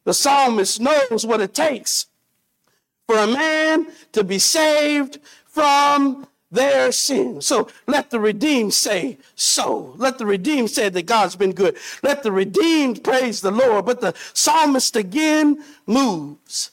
The 0.06 0.14
psalmist 0.14 0.80
knows 0.80 1.26
what 1.26 1.42
it 1.42 1.54
takes 1.54 2.08
for 3.08 3.18
a 3.18 3.28
man 3.28 3.88
to 4.14 4.24
be 4.24 4.40
saved 4.40 5.20
from 5.46 6.28
their 6.56 6.92
sins. 6.92 7.46
So 7.48 7.68
let 7.88 8.10
the 8.10 8.20
redeemed 8.20 8.74
say 8.74 9.18
so. 9.36 9.94
Let 9.98 10.18
the 10.18 10.26
redeemed 10.26 10.72
say 10.72 10.90
that 10.90 11.06
God's 11.06 11.36
been 11.36 11.54
good. 11.54 11.78
Let 12.02 12.24
the 12.24 12.32
redeemed 12.32 13.04
praise 13.04 13.42
the 13.42 13.52
Lord. 13.52 13.86
But 13.86 14.02
the 14.02 14.14
psalmist 14.34 14.96
again 14.96 15.64
moves. 15.86 16.72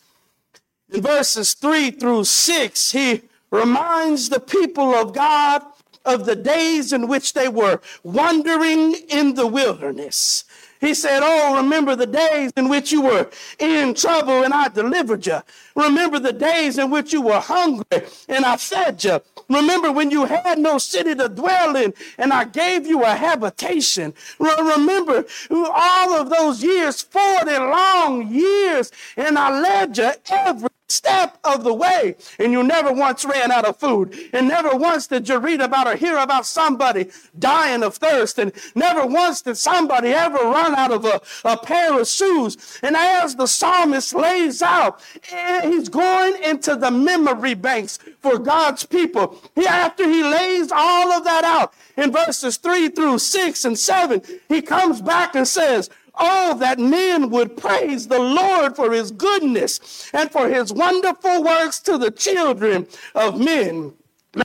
In 0.90 1.02
verses 1.02 1.54
three 1.54 1.90
through 1.90 2.24
six, 2.24 2.92
he 2.92 3.22
reminds 3.50 4.28
the 4.28 4.40
people 4.40 4.94
of 4.94 5.14
God 5.14 5.62
of 6.04 6.26
the 6.26 6.36
days 6.36 6.92
in 6.92 7.08
which 7.08 7.32
they 7.32 7.48
were 7.48 7.80
wandering 8.02 8.94
in 9.08 9.34
the 9.34 9.46
wilderness. 9.46 10.44
He 10.80 10.94
said, 10.94 11.20
Oh, 11.22 11.56
remember 11.56 11.94
the 11.94 12.08
days 12.08 12.52
in 12.56 12.68
which 12.68 12.90
you 12.90 13.02
were 13.02 13.30
in 13.60 13.94
trouble 13.94 14.42
and 14.42 14.52
I 14.52 14.68
delivered 14.68 15.24
you. 15.26 15.40
Remember 15.76 16.18
the 16.18 16.32
days 16.32 16.76
in 16.76 16.90
which 16.90 17.12
you 17.12 17.22
were 17.22 17.38
hungry 17.38 18.02
and 18.28 18.44
I 18.44 18.56
fed 18.56 19.02
you. 19.04 19.20
Remember 19.52 19.92
when 19.92 20.11
you 20.11 20.25
had 20.25 20.59
no 20.59 20.78
city 20.78 21.14
to 21.14 21.28
dwell 21.28 21.76
in 21.76 21.94
and 22.18 22.32
I 22.32 22.44
gave 22.44 22.87
you 22.87 23.02
a 23.04 23.14
habitation. 23.14 24.14
remember 24.38 25.25
all 25.50 26.14
of 26.21 26.30
those 26.30 26.62
years, 26.62 27.02
40 27.02 27.50
long 27.59 28.28
years, 28.28 28.90
and 29.16 29.38
I 29.38 29.61
led 29.61 29.99
you 29.99 30.12
every 30.30 30.68
step 30.92 31.38
of 31.42 31.64
the 31.64 31.75
way. 31.75 32.16
And 32.38 32.52
you 32.52 32.62
never 32.62 32.92
once 32.92 33.25
ran 33.25 33.50
out 33.50 33.64
of 33.64 33.78
food. 33.78 34.14
And 34.32 34.49
never 34.49 34.76
once 34.76 35.06
did 35.06 35.28
you 35.28 35.38
read 35.38 35.61
about 35.61 35.87
or 35.87 35.96
hear 35.96 36.18
about 36.18 36.46
somebody 36.46 37.11
dying 37.38 37.82
of 37.82 37.96
thirst. 37.96 38.38
And 38.38 38.52
never 38.75 39.06
once 39.06 39.42
did 39.42 39.56
somebody 39.56 40.11
ever 40.11 40.38
run 40.38 40.75
out 40.75 40.92
of 40.92 41.04
a, 41.04 41.20
a 41.44 41.56
pair 41.56 41.99
of 41.99 42.06
shoes. 42.06 42.78
And 42.82 42.96
as 42.96 43.37
the 43.37 43.46
psalmist 43.46 44.14
lays 44.14 44.62
out, 44.62 45.00
eh, 45.30 45.68
he's 45.68 45.88
going 45.88 46.42
into 46.42 46.76
the 46.76 46.90
memory 46.90 47.54
banks 47.54 47.99
for 48.20 48.38
God's 48.38 48.84
people. 48.84 49.40
He, 49.54 49.66
after 49.66 50.08
he 50.08 50.22
lays 50.22 50.70
all 50.70 51.12
of 51.12 51.25
that 51.25 51.44
out 51.44 51.72
in 51.96 52.12
verses 52.12 52.56
three 52.56 52.88
through 52.88 53.18
six 53.18 53.64
and 53.64 53.78
seven, 53.78 54.22
he 54.49 54.62
comes 54.62 55.00
back 55.00 55.34
and 55.34 55.46
says, 55.46 55.90
Oh, 56.14 56.57
that 56.59 56.78
men 56.78 57.31
would 57.31 57.57
praise 57.57 58.09
the 58.09 58.19
Lord 58.19 58.76
for 58.76 58.92
his 58.92 59.11
goodness 59.11 60.11
and 60.12 60.31
for 60.31 60.49
his 60.49 60.73
wonderful 60.73 61.42
works 61.42 61.81
to 61.81 61.97
the 61.99 62.11
children 62.11 62.87
of 63.14 63.40
men. 63.40 63.95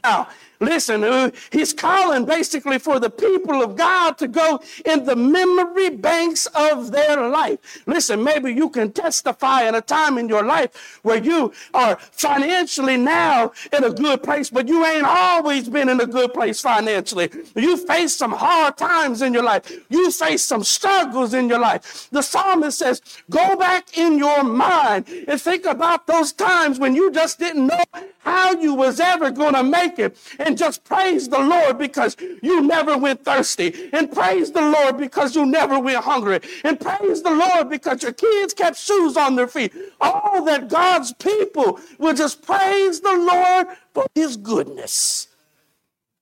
Now, 0.03 0.29
Listen, 0.59 1.03
uh, 1.03 1.29
he's 1.51 1.73
calling 1.73 2.25
basically 2.25 2.79
for 2.79 2.99
the 2.99 3.09
people 3.09 3.61
of 3.61 3.75
God 3.75 4.17
to 4.17 4.27
go 4.27 4.59
in 4.85 5.05
the 5.05 5.15
memory 5.15 5.89
banks 5.89 6.47
of 6.47 6.91
their 6.91 7.29
life. 7.29 7.59
Listen, 7.85 8.23
maybe 8.23 8.51
you 8.51 8.69
can 8.69 8.91
testify 8.91 9.67
in 9.67 9.75
a 9.75 9.81
time 9.81 10.17
in 10.17 10.27
your 10.27 10.43
life 10.43 10.99
where 11.03 11.23
you 11.23 11.53
are 11.73 11.97
financially 11.97 12.97
now 12.97 13.51
in 13.71 13.83
a 13.83 13.91
good 13.91 14.23
place, 14.23 14.49
but 14.49 14.67
you 14.67 14.83
ain't 14.85 15.05
always 15.05 15.69
been 15.69 15.89
in 15.89 16.01
a 16.01 16.07
good 16.07 16.33
place 16.33 16.59
financially. 16.59 17.29
You 17.55 17.77
faced 17.77 18.17
some 18.17 18.31
hard 18.31 18.77
times 18.77 19.21
in 19.21 19.33
your 19.33 19.43
life. 19.43 19.71
You 19.89 20.11
faced 20.11 20.47
some 20.47 20.63
struggles 20.63 21.33
in 21.33 21.49
your 21.49 21.59
life. 21.59 22.07
The 22.11 22.21
psalmist 22.21 22.79
says, 22.79 23.01
go 23.29 23.55
back 23.55 23.97
in 23.97 24.17
your 24.17 24.43
mind 24.43 25.07
and 25.27 25.39
think 25.39 25.65
about 25.65 26.07
those 26.07 26.33
times 26.33 26.79
when 26.79 26.95
you 26.95 27.11
just 27.11 27.37
didn't 27.39 27.67
know 27.67 27.83
how 28.27 28.51
you 28.51 28.73
was 28.73 28.99
ever 28.99 29.31
going 29.31 29.53
to 29.53 29.63
make 29.63 29.97
it 29.99 30.17
and 30.39 30.57
just 30.57 30.83
praise 30.83 31.29
the 31.29 31.39
Lord 31.39 31.77
because 31.77 32.17
you 32.41 32.61
never 32.61 32.97
went 32.97 33.23
thirsty, 33.23 33.89
and 33.93 34.11
praise 34.11 34.51
the 34.51 34.61
Lord 34.61 34.97
because 34.97 35.33
you 35.35 35.45
never 35.45 35.79
went 35.79 36.03
hungry, 36.03 36.41
and 36.65 36.79
praise 36.79 37.21
the 37.23 37.31
Lord 37.31 37.69
because 37.69 38.03
your 38.03 38.11
kids 38.11 38.53
kept 38.53 38.77
shoes 38.77 39.15
on 39.15 39.35
their 39.35 39.47
feet. 39.47 39.73
All 40.01 40.43
that 40.43 40.67
God's 40.67 41.13
people 41.13 41.79
will 41.97 42.13
just 42.13 42.41
praise 42.41 42.99
the 42.99 43.15
Lord 43.15 43.67
for 43.93 44.05
his 44.13 44.35
goodness. 44.35 45.27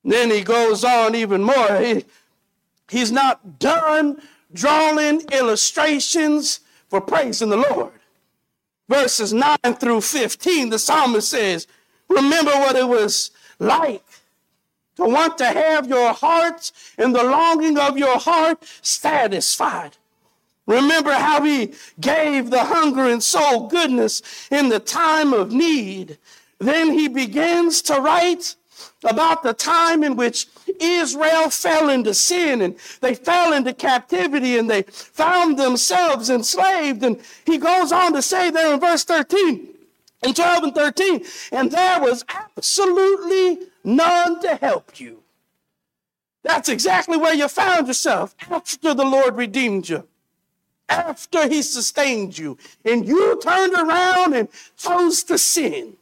Then 0.03 0.29
he 0.29 0.43
goes 0.43 0.83
on 0.83 1.15
even 1.15 1.41
more. 1.41 1.77
He, 1.77 2.05
he's 2.87 3.11
not 3.11 3.57
done 3.57 4.21
drawing 4.53 5.21
illustrations 5.31 6.59
for 6.87 7.01
praising 7.01 7.49
the 7.49 7.57
Lord. 7.57 7.91
Verses 8.87 9.33
9 9.33 9.57
through 9.79 10.01
15, 10.01 10.69
the 10.69 10.77
psalmist 10.77 11.29
says, 11.29 11.65
Remember 12.09 12.51
what 12.51 12.75
it 12.75 12.87
was 12.87 13.31
like 13.59 14.03
to 14.95 15.03
want 15.03 15.37
to 15.37 15.45
have 15.45 15.87
your 15.87 16.13
heart 16.13 16.71
and 16.97 17.13
the 17.13 17.23
longing 17.23 17.77
of 17.77 17.97
your 17.97 18.17
heart 18.17 18.63
satisfied. 18.81 19.97
Remember 20.67 21.11
how 21.11 21.43
he 21.43 21.73
gave 21.99 22.49
the 22.49 22.63
hunger 22.63 23.05
and 23.05 23.21
soul 23.21 23.67
goodness 23.67 24.21
in 24.49 24.69
the 24.69 24.79
time 24.79 25.33
of 25.33 25.51
need. 25.51 26.17
Then 26.59 26.91
he 26.91 27.07
begins 27.07 27.81
to 27.83 27.99
write 27.99 28.55
about 29.03 29.43
the 29.43 29.53
time 29.53 30.03
in 30.03 30.15
which 30.15 30.47
Israel 30.81 31.49
fell 31.49 31.89
into 31.89 32.13
sin 32.13 32.61
and 32.61 32.75
they 33.01 33.13
fell 33.13 33.53
into 33.53 33.73
captivity 33.73 34.57
and 34.57 34.69
they 34.69 34.81
found 34.83 35.59
themselves 35.59 36.29
enslaved. 36.29 37.03
And 37.03 37.19
he 37.45 37.57
goes 37.57 37.91
on 37.91 38.13
to 38.13 38.21
say 38.21 38.49
there 38.49 38.73
in 38.73 38.79
verse 38.79 39.03
13, 39.03 39.74
in 40.25 40.33
12 40.33 40.63
and 40.63 40.75
13, 40.75 41.25
and 41.51 41.71
there 41.71 42.01
was 42.01 42.25
absolutely 42.27 43.67
none 43.83 44.41
to 44.41 44.55
help 44.55 44.99
you. 44.99 45.23
That's 46.43 46.69
exactly 46.69 47.17
where 47.17 47.33
you 47.33 47.47
found 47.47 47.87
yourself 47.87 48.35
after 48.49 48.93
the 48.93 49.05
Lord 49.05 49.35
redeemed 49.35 49.89
you, 49.89 50.07
after 50.89 51.47
He 51.47 51.61
sustained 51.61 52.37
you, 52.37 52.57
and 52.83 53.07
you 53.07 53.39
turned 53.41 53.73
around 53.73 54.33
and 54.33 54.49
chose 54.77 55.23
to 55.23 55.37
sin. 55.37 55.97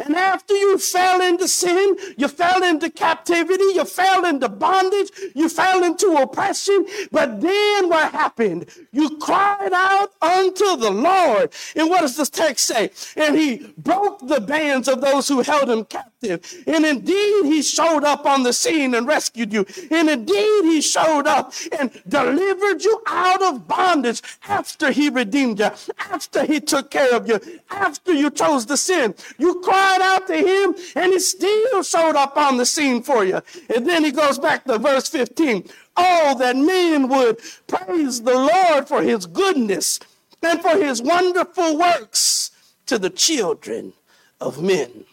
And 0.00 0.16
after 0.16 0.54
you 0.54 0.78
fell 0.78 1.20
into 1.20 1.46
sin, 1.46 1.96
you 2.16 2.28
fell 2.28 2.62
into 2.62 2.90
captivity, 2.90 3.64
you 3.74 3.84
fell 3.84 4.24
into 4.24 4.48
bondage, 4.48 5.10
you 5.34 5.48
fell 5.48 5.84
into 5.84 6.12
oppression. 6.14 6.86
But 7.10 7.40
then 7.40 7.88
what 7.88 8.12
happened? 8.12 8.66
You 8.92 9.18
cried 9.18 9.72
out 9.72 10.12
unto 10.22 10.76
the 10.76 10.90
Lord. 10.90 11.52
And 11.76 11.90
what 11.90 12.00
does 12.00 12.16
this 12.16 12.30
text 12.30 12.66
say? 12.66 12.90
And 13.16 13.36
he 13.36 13.72
broke 13.76 14.26
the 14.26 14.40
bands 14.40 14.88
of 14.88 15.00
those 15.00 15.28
who 15.28 15.42
held 15.42 15.68
him 15.68 15.84
captive. 15.84 16.19
And 16.22 16.84
indeed, 16.84 17.44
he 17.46 17.62
showed 17.62 18.04
up 18.04 18.26
on 18.26 18.42
the 18.42 18.52
scene 18.52 18.94
and 18.94 19.06
rescued 19.06 19.52
you. 19.52 19.66
And 19.90 20.08
indeed, 20.08 20.64
he 20.64 20.80
showed 20.80 21.26
up 21.26 21.52
and 21.78 21.90
delivered 22.08 22.84
you 22.84 23.02
out 23.06 23.42
of 23.42 23.66
bondage 23.66 24.22
after 24.46 24.90
he 24.90 25.08
redeemed 25.08 25.60
you, 25.60 25.70
after 25.98 26.44
he 26.44 26.60
took 26.60 26.90
care 26.90 27.14
of 27.14 27.28
you, 27.28 27.40
after 27.70 28.12
you 28.12 28.30
chose 28.30 28.66
to 28.66 28.76
sin. 28.76 29.14
You 29.38 29.60
cried 29.60 29.80
cried 29.80 30.00
out 30.02 30.26
to 30.26 30.36
him 30.36 30.74
and 30.96 31.12
he 31.12 31.18
still 31.18 31.82
showed 31.82 32.16
up 32.16 32.36
on 32.36 32.56
the 32.56 32.66
scene 32.66 33.02
for 33.02 33.24
you. 33.24 33.40
And 33.74 33.88
then 33.88 34.04
he 34.04 34.10
goes 34.10 34.38
back 34.38 34.64
to 34.64 34.78
verse 34.78 35.08
15. 35.08 35.68
Oh, 35.96 36.36
that 36.38 36.56
men 36.56 37.08
would 37.08 37.38
praise 37.66 38.22
the 38.22 38.34
Lord 38.34 38.88
for 38.88 39.02
his 39.02 39.26
goodness 39.26 40.00
and 40.42 40.60
for 40.60 40.76
his 40.76 41.02
wonderful 41.02 41.78
works 41.78 42.50
to 42.86 42.98
the 42.98 43.10
children 43.10 43.92
of 44.40 44.62
men. 44.62 45.04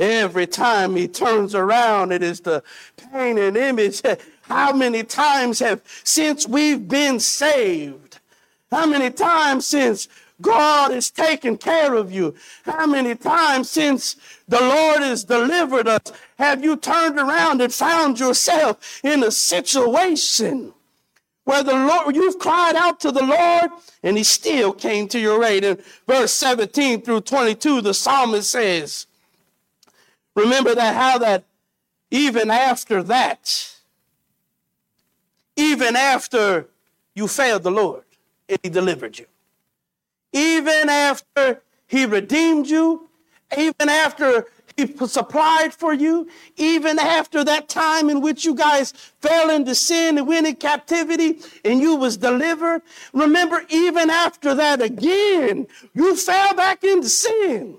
Every 0.00 0.46
time 0.46 0.96
he 0.96 1.06
turns 1.06 1.54
around, 1.54 2.10
it 2.10 2.22
is 2.22 2.40
the 2.40 2.62
pain 3.12 3.36
and 3.36 3.56
image. 3.56 4.00
How 4.42 4.72
many 4.72 5.04
times 5.04 5.58
have 5.58 5.82
since 6.02 6.48
we've 6.48 6.88
been 6.88 7.20
saved? 7.20 8.18
How 8.70 8.86
many 8.86 9.10
times 9.10 9.66
since 9.66 10.08
God 10.40 10.92
has 10.92 11.10
taken 11.10 11.56
care 11.58 11.94
of 11.94 12.10
you. 12.10 12.34
How 12.64 12.86
many 12.86 13.14
times 13.14 13.70
since 13.70 14.16
the 14.48 14.60
Lord 14.60 15.02
has 15.02 15.24
delivered 15.24 15.86
us 15.86 16.12
have 16.38 16.64
you 16.64 16.76
turned 16.76 17.18
around 17.18 17.60
and 17.60 17.72
found 17.72 18.18
yourself 18.18 19.00
in 19.04 19.22
a 19.22 19.30
situation 19.30 20.72
where 21.44 21.62
the 21.62 21.74
Lord, 21.74 22.14
you've 22.14 22.38
cried 22.38 22.76
out 22.76 23.00
to 23.00 23.12
the 23.12 23.24
Lord 23.24 23.70
and 24.02 24.16
he 24.16 24.24
still 24.24 24.72
came 24.72 25.08
to 25.08 25.18
your 25.18 25.44
aid. 25.44 25.64
In 25.64 25.78
verse 26.06 26.32
17 26.32 27.02
through 27.02 27.22
22, 27.22 27.82
the 27.82 27.94
psalmist 27.94 28.50
says, 28.50 29.06
remember 30.34 30.74
that 30.74 30.94
how 30.94 31.18
that 31.18 31.44
even 32.10 32.50
after 32.50 33.02
that, 33.04 33.74
even 35.56 35.96
after 35.96 36.68
you 37.14 37.28
failed 37.28 37.62
the 37.62 37.70
Lord, 37.70 38.04
he 38.62 38.68
delivered 38.68 39.18
you 39.18 39.26
even 40.32 40.88
after 40.88 41.62
he 41.86 42.04
redeemed 42.06 42.68
you, 42.68 43.08
even 43.56 43.88
after 43.88 44.46
he 44.76 44.86
supplied 45.06 45.74
for 45.74 45.92
you, 45.92 46.28
even 46.56 46.98
after 46.98 47.42
that 47.42 47.68
time 47.68 48.08
in 48.08 48.20
which 48.20 48.44
you 48.44 48.54
guys 48.54 48.92
fell 49.20 49.50
into 49.50 49.74
sin 49.74 50.16
and 50.16 50.26
went 50.26 50.46
in 50.46 50.54
captivity 50.54 51.38
and 51.64 51.80
you 51.80 51.96
was 51.96 52.16
delivered. 52.16 52.82
Remember, 53.12 53.64
even 53.68 54.08
after 54.08 54.54
that 54.54 54.80
again, 54.80 55.66
you 55.92 56.16
fell 56.16 56.54
back 56.54 56.84
into 56.84 57.08
sin. 57.08 57.78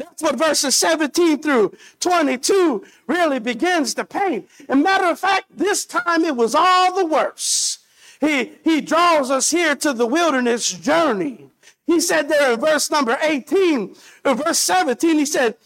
That's 0.00 0.22
what 0.22 0.36
verses 0.36 0.76
17 0.76 1.42
through 1.42 1.74
22 2.00 2.84
really 3.06 3.38
begins 3.38 3.92
to 3.94 4.04
paint. 4.04 4.48
And 4.68 4.82
matter 4.82 5.04
of 5.04 5.18
fact, 5.18 5.46
this 5.50 5.84
time 5.84 6.24
it 6.24 6.36
was 6.36 6.54
all 6.54 6.94
the 6.94 7.04
worse. 7.04 7.78
He, 8.18 8.52
he 8.64 8.80
draws 8.80 9.30
us 9.30 9.50
here 9.50 9.74
to 9.76 9.92
the 9.92 10.06
wilderness 10.06 10.70
journey. 10.72 11.50
He 11.86 12.00
said 12.00 12.28
there 12.28 12.52
in 12.52 12.60
verse 12.60 12.90
number 12.90 13.18
18, 13.20 13.94
or 14.24 14.34
verse 14.34 14.58
17, 14.58 15.18
he 15.18 15.26
said, 15.26 15.56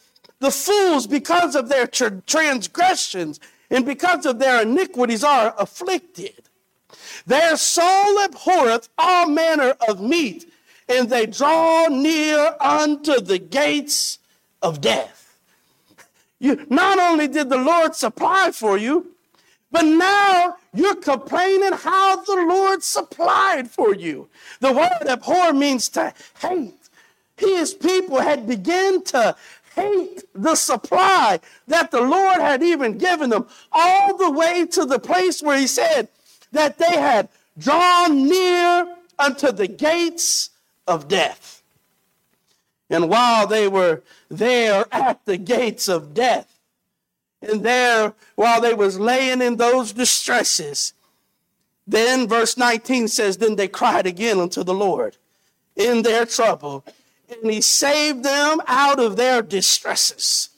the 0.40 0.50
fools, 0.50 1.06
because 1.06 1.54
of 1.54 1.68
their 1.68 1.86
transgressions 1.86 3.38
and 3.70 3.86
because 3.86 4.26
of 4.26 4.40
their 4.40 4.62
iniquities, 4.62 5.22
are 5.22 5.54
afflicted. 5.58 6.34
Their 7.24 7.56
soul 7.56 8.18
abhorreth 8.24 8.88
all 8.98 9.28
manner 9.28 9.74
of 9.88 10.00
meat, 10.00 10.52
and 10.88 11.08
they 11.08 11.26
draw 11.26 11.86
near 11.88 12.56
unto 12.60 13.20
the 13.20 13.38
gates 13.38 14.18
of 14.64 14.80
death. 14.80 15.38
You, 16.40 16.66
not 16.68 16.98
only 16.98 17.28
did 17.28 17.48
the 17.48 17.58
Lord 17.58 17.94
supply 17.94 18.50
for 18.52 18.76
you, 18.76 19.14
but 19.70 19.84
now 19.84 20.56
you're 20.72 20.96
complaining 20.96 21.72
how 21.72 22.16
the 22.22 22.46
Lord 22.48 22.82
supplied 22.82 23.70
for 23.70 23.94
you. 23.94 24.28
The 24.60 24.72
word 24.72 25.08
abhor 25.08 25.52
means 25.52 25.88
to 25.90 26.12
hate. 26.40 26.74
His 27.36 27.74
people 27.74 28.20
had 28.20 28.46
begun 28.46 29.02
to 29.04 29.36
hate 29.74 30.22
the 30.34 30.54
supply 30.54 31.40
that 31.66 31.90
the 31.90 32.00
Lord 32.00 32.40
had 32.40 32.62
even 32.62 32.98
given 32.98 33.30
them, 33.30 33.48
all 33.72 34.16
the 34.16 34.30
way 34.30 34.64
to 34.66 34.84
the 34.84 35.00
place 35.00 35.42
where 35.42 35.58
He 35.58 35.66
said 35.66 36.08
that 36.52 36.78
they 36.78 36.96
had 36.96 37.28
drawn 37.58 38.28
near 38.28 38.96
unto 39.18 39.50
the 39.50 39.66
gates 39.66 40.50
of 40.86 41.08
death. 41.08 41.63
And 42.90 43.08
while 43.08 43.46
they 43.46 43.66
were 43.68 44.02
there 44.28 44.86
at 44.92 45.24
the 45.24 45.36
gates 45.36 45.88
of 45.88 46.14
death, 46.14 46.58
and 47.40 47.62
there 47.62 48.14
while 48.34 48.60
they 48.60 48.74
was 48.74 48.98
laying 48.98 49.42
in 49.42 49.56
those 49.56 49.92
distresses, 49.92 50.92
then 51.86 52.26
verse 52.28 52.56
19 52.56 53.08
says, 53.08 53.36
Then 53.36 53.56
they 53.56 53.68
cried 53.68 54.06
again 54.06 54.38
unto 54.38 54.62
the 54.64 54.74
Lord 54.74 55.16
in 55.76 56.02
their 56.02 56.24
trouble, 56.24 56.84
and 57.28 57.50
he 57.50 57.60
saved 57.60 58.22
them 58.22 58.60
out 58.66 58.98
of 58.98 59.16
their 59.16 59.42
distresses. 59.42 60.50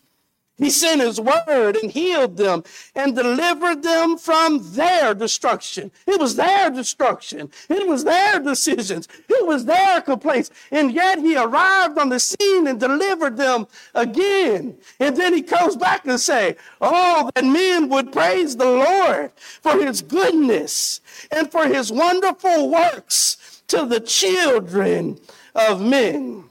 He 0.58 0.70
sent 0.70 1.02
his 1.02 1.20
word 1.20 1.76
and 1.76 1.90
healed 1.90 2.38
them 2.38 2.64
and 2.94 3.14
delivered 3.14 3.82
them 3.82 4.16
from 4.16 4.72
their 4.72 5.12
destruction. 5.12 5.90
It 6.06 6.18
was 6.18 6.36
their 6.36 6.70
destruction. 6.70 7.50
It 7.68 7.86
was 7.86 8.04
their 8.04 8.40
decisions. 8.40 9.06
It 9.28 9.46
was 9.46 9.66
their 9.66 10.00
complaints. 10.00 10.50
And 10.70 10.92
yet 10.92 11.18
he 11.18 11.36
arrived 11.36 11.98
on 11.98 12.08
the 12.08 12.18
scene 12.18 12.66
and 12.66 12.80
delivered 12.80 13.36
them 13.36 13.66
again. 13.94 14.78
And 14.98 15.14
then 15.14 15.34
he 15.34 15.42
comes 15.42 15.76
back 15.76 16.06
and 16.06 16.18
say, 16.18 16.56
Oh, 16.80 17.30
that 17.34 17.44
men 17.44 17.90
would 17.90 18.10
praise 18.10 18.56
the 18.56 18.64
Lord 18.64 19.32
for 19.36 19.72
his 19.72 20.00
goodness 20.00 21.02
and 21.30 21.52
for 21.52 21.66
his 21.66 21.92
wonderful 21.92 22.70
works 22.70 23.62
to 23.68 23.84
the 23.84 24.00
children 24.00 25.18
of 25.54 25.82
men. 25.82 26.44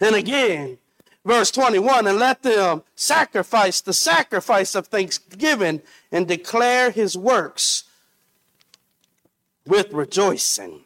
And 0.00 0.14
again, 0.14 0.78
verse 1.24 1.50
21 1.50 2.06
and 2.06 2.18
let 2.18 2.42
them 2.42 2.82
sacrifice 2.94 3.80
the 3.80 3.92
sacrifice 3.92 4.74
of 4.74 4.86
thanksgiving 4.86 5.82
and 6.10 6.26
declare 6.26 6.90
his 6.90 7.16
works 7.16 7.84
with 9.66 9.92
rejoicing. 9.92 10.84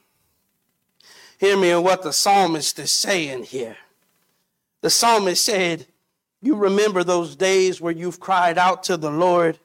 Hear 1.39 1.57
me 1.57 1.71
in 1.71 1.83
what 1.83 2.03
the 2.03 2.13
psalmist 2.13 2.79
is 2.79 2.93
saying 2.93 3.45
here. 3.45 3.77
The 4.81 4.91
psalmist 4.91 5.45
said, 5.45 5.87
You 6.41 6.57
remember 6.57 7.05
those 7.05 7.37
days 7.37 7.81
where 7.81 7.93
you've 7.93 8.21
cried 8.21 8.59
out 8.59 8.83
to 8.85 8.97
the 8.97 9.11
Lord 9.11 9.59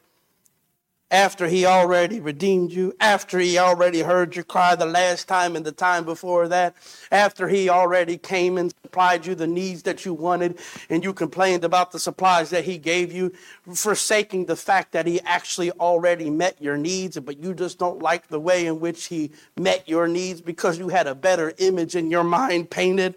after 1.10 1.48
he 1.48 1.65
already 1.65 2.20
redeemed 2.20 2.72
you, 2.72 2.93
after 3.00 3.39
he 3.39 3.58
already 3.58 4.02
heard 4.02 4.36
your 4.36 4.43
cry 4.43 4.76
the 4.76 4.86
last 4.86 5.26
time 5.28 5.56
and 5.56 5.65
the 5.65 5.72
time 5.72 6.04
before 6.04 6.50
that, 6.50 6.76
after 7.12 7.48
he 7.48 7.70
already 7.70 8.17
came 8.17 8.58
and 8.58 8.74
supplied 8.84 9.26
you 9.26 9.34
the 9.34 9.48
needs 9.48 9.84
that 9.84 10.04
you 10.04 10.13
wanted, 10.13 10.60
and 10.89 11.06
you 11.06 11.13
complained 11.13 11.63
about 11.63 11.93
the 11.93 12.00
supplies 12.00 12.50
that 12.50 12.65
he 12.65 12.78
gave 12.78 13.13
you, 13.13 13.32
forsaking 13.74 14.46
the 14.46 14.56
fact 14.58 14.91
that 14.91 15.08
he 15.08 15.22
actually 15.22 15.72
already 15.72 16.30
met 16.30 16.62
your 16.62 16.76
needs, 16.76 17.17
but 17.20 17.41
you 17.41 17.54
just 17.54 17.80
don't 17.80 18.02
like 18.02 18.28
the 18.28 18.39
way 18.39 18.65
in 18.65 18.82
which 18.82 19.06
he 19.06 19.32
met 19.58 19.88
your 19.88 20.10
needs 20.10 20.41
because 20.41 20.78
you 20.78 20.89
had 20.89 21.08
a 21.08 21.15
better 21.15 21.54
image 21.58 21.96
in 21.96 22.12
your 22.12 22.26
mind 22.26 22.70
painted. 22.70 23.15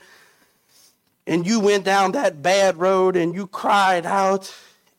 And 1.27 1.45
you 1.45 1.59
went 1.59 1.85
down 1.85 2.13
that 2.13 2.41
bad 2.41 2.77
road 2.77 3.17
and 3.17 3.35
you 3.35 3.49
cried 3.49 4.07
out, 4.07 4.55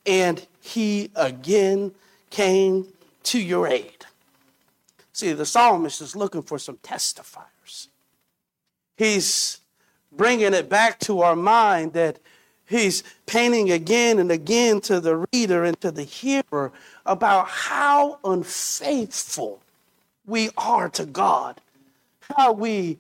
and 0.05 0.45
he 0.59 1.09
again 1.15 1.93
came 2.31 2.87
to 3.23 3.39
your 3.39 3.67
aid. 3.67 4.05
See, 5.13 5.33
the 5.33 5.45
psalmist 5.45 6.01
is 6.01 6.15
looking 6.15 6.41
for 6.41 6.57
some 6.57 6.77
testifiers. 6.77 7.87
He's 8.97 9.59
bringing 10.11 10.53
it 10.53 10.67
back 10.67 10.99
to 11.01 11.21
our 11.21 11.35
mind 11.35 11.93
that 11.93 12.17
he's 12.65 13.03
painting 13.25 13.71
again 13.71 14.17
and 14.17 14.31
again 14.31 14.81
to 14.81 14.99
the 14.99 15.27
reader 15.31 15.63
and 15.63 15.79
to 15.81 15.91
the 15.91 16.03
hearer 16.03 16.71
about 17.05 17.47
how 17.47 18.19
unfaithful 18.23 19.61
we 20.25 20.49
are 20.57 20.89
to 20.89 21.05
God, 21.05 21.61
how 22.35 22.53
we 22.53 22.97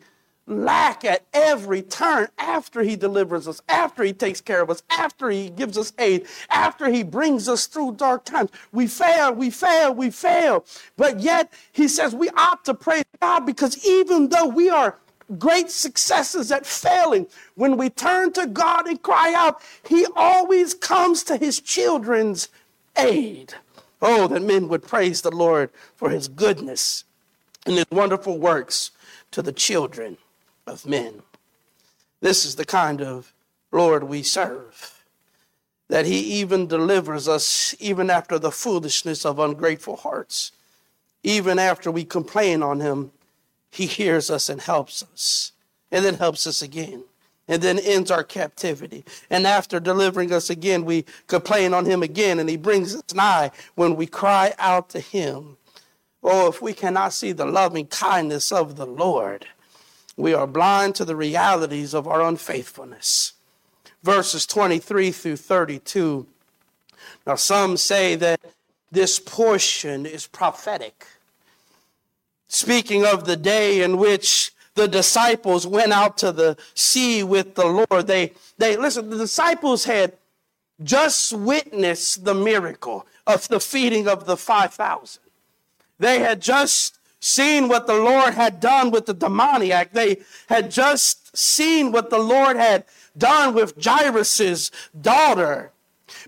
lack 0.51 1.05
at 1.05 1.23
every 1.33 1.81
turn 1.81 2.27
after 2.37 2.81
he 2.81 2.95
delivers 2.95 3.47
us, 3.47 3.61
after 3.69 4.03
he 4.03 4.13
takes 4.13 4.41
care 4.41 4.61
of 4.61 4.69
us, 4.69 4.83
after 4.89 5.29
he 5.29 5.49
gives 5.49 5.77
us 5.77 5.93
aid, 5.97 6.27
after 6.49 6.89
he 6.89 7.03
brings 7.03 7.47
us 7.47 7.65
through 7.65 7.93
dark 7.93 8.25
times. 8.25 8.49
We 8.71 8.87
fail, 8.87 9.33
we 9.33 9.49
fail, 9.49 9.93
we 9.93 10.11
fail. 10.11 10.65
But 10.97 11.19
yet 11.19 11.51
he 11.71 11.87
says 11.87 12.13
we 12.13 12.29
ought 12.29 12.65
to 12.65 12.73
praise 12.73 13.05
God 13.21 13.45
because 13.45 13.85
even 13.85 14.29
though 14.29 14.47
we 14.47 14.69
are 14.69 14.97
great 15.39 15.71
successes 15.71 16.51
at 16.51 16.65
failing, 16.65 17.27
when 17.55 17.77
we 17.77 17.89
turn 17.89 18.33
to 18.33 18.45
God 18.45 18.87
and 18.87 19.01
cry 19.01 19.33
out, 19.35 19.61
he 19.87 20.05
always 20.15 20.73
comes 20.73 21.23
to 21.23 21.37
his 21.37 21.59
children's 21.61 22.49
aid. 22.97 23.53
Oh, 24.01 24.27
that 24.27 24.41
men 24.41 24.67
would 24.67 24.83
praise 24.83 25.21
the 25.21 25.31
Lord 25.31 25.69
for 25.95 26.09
his 26.09 26.27
goodness 26.27 27.05
and 27.65 27.75
his 27.75 27.85
wonderful 27.91 28.39
works 28.39 28.91
to 29.29 29.41
the 29.41 29.53
children 29.53 30.17
of 30.67 30.85
men. 30.85 31.21
This 32.21 32.45
is 32.45 32.55
the 32.55 32.65
kind 32.65 33.01
of 33.01 33.33
Lord 33.71 34.03
we 34.03 34.23
serve, 34.23 35.03
that 35.89 36.05
He 36.05 36.19
even 36.19 36.67
delivers 36.67 37.27
us 37.27 37.75
even 37.79 38.09
after 38.09 38.37
the 38.37 38.51
foolishness 38.51 39.25
of 39.25 39.39
ungrateful 39.39 39.97
hearts. 39.97 40.51
Even 41.23 41.59
after 41.59 41.91
we 41.91 42.03
complain 42.03 42.63
on 42.63 42.79
Him, 42.79 43.11
He 43.69 43.85
hears 43.85 44.29
us 44.29 44.49
and 44.49 44.61
helps 44.61 45.03
us, 45.03 45.51
and 45.91 46.03
then 46.05 46.15
helps 46.15 46.45
us 46.47 46.61
again, 46.61 47.03
and 47.47 47.61
then 47.61 47.79
ends 47.79 48.11
our 48.11 48.23
captivity. 48.23 49.03
And 49.29 49.47
after 49.47 49.79
delivering 49.79 50.31
us 50.31 50.49
again, 50.49 50.85
we 50.85 51.05
complain 51.27 51.73
on 51.73 51.85
Him 51.85 52.03
again, 52.03 52.39
and 52.39 52.49
He 52.49 52.57
brings 52.57 52.95
us 52.95 53.13
nigh 53.13 53.51
when 53.75 53.95
we 53.95 54.05
cry 54.05 54.53
out 54.59 54.89
to 54.89 54.99
Him. 54.99 55.57
Oh, 56.23 56.47
if 56.49 56.61
we 56.61 56.73
cannot 56.73 57.13
see 57.13 57.31
the 57.31 57.45
loving 57.45 57.87
kindness 57.87 58.51
of 58.51 58.75
the 58.75 58.85
Lord, 58.85 59.47
we 60.17 60.33
are 60.33 60.47
blind 60.47 60.95
to 60.95 61.05
the 61.05 61.15
realities 61.15 61.93
of 61.93 62.07
our 62.07 62.21
unfaithfulness. 62.21 63.33
Verses 64.03 64.45
23 64.45 65.11
through 65.11 65.37
32. 65.37 66.25
Now, 67.25 67.35
some 67.35 67.77
say 67.77 68.15
that 68.15 68.39
this 68.91 69.19
portion 69.19 70.05
is 70.05 70.27
prophetic, 70.27 71.05
speaking 72.47 73.05
of 73.05 73.25
the 73.25 73.37
day 73.37 73.81
in 73.81 73.97
which 73.97 74.53
the 74.75 74.87
disciples 74.87 75.67
went 75.67 75.91
out 75.91 76.17
to 76.17 76.31
the 76.31 76.57
sea 76.73 77.23
with 77.23 77.55
the 77.55 77.65
Lord. 77.65 78.07
They, 78.07 78.33
they 78.57 78.77
listen, 78.77 79.09
the 79.09 79.17
disciples 79.17 79.85
had 79.85 80.13
just 80.83 81.33
witnessed 81.33 82.25
the 82.25 82.33
miracle 82.33 83.05
of 83.27 83.47
the 83.47 83.59
feeding 83.59 84.07
of 84.07 84.25
the 84.25 84.37
5,000. 84.37 85.21
They 85.99 86.19
had 86.19 86.41
just 86.41 86.97
seen 87.21 87.69
what 87.69 87.87
the 87.87 87.95
Lord 87.95 88.33
had 88.33 88.59
done 88.59 88.91
with 88.91 89.05
the 89.05 89.13
demoniac. 89.13 89.93
They 89.93 90.17
had 90.49 90.69
just 90.69 91.35
seen 91.37 91.91
what 91.93 92.09
the 92.09 92.19
Lord 92.19 92.57
had 92.57 92.83
done 93.17 93.53
with 93.53 93.81
Jairus's 93.81 94.71
daughter. 94.99 95.71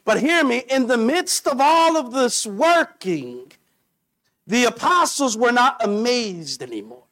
But 0.05 0.21
hear 0.21 0.43
me, 0.45 0.63
in 0.69 0.87
the 0.87 0.97
midst 0.97 1.47
of 1.47 1.59
all 1.59 1.97
of 1.97 2.13
this 2.13 2.45
working, 2.45 3.51
the 4.47 4.65
apostles 4.65 5.35
were 5.35 5.51
not 5.51 5.83
amazed 5.83 6.61
anymore. 6.61 7.02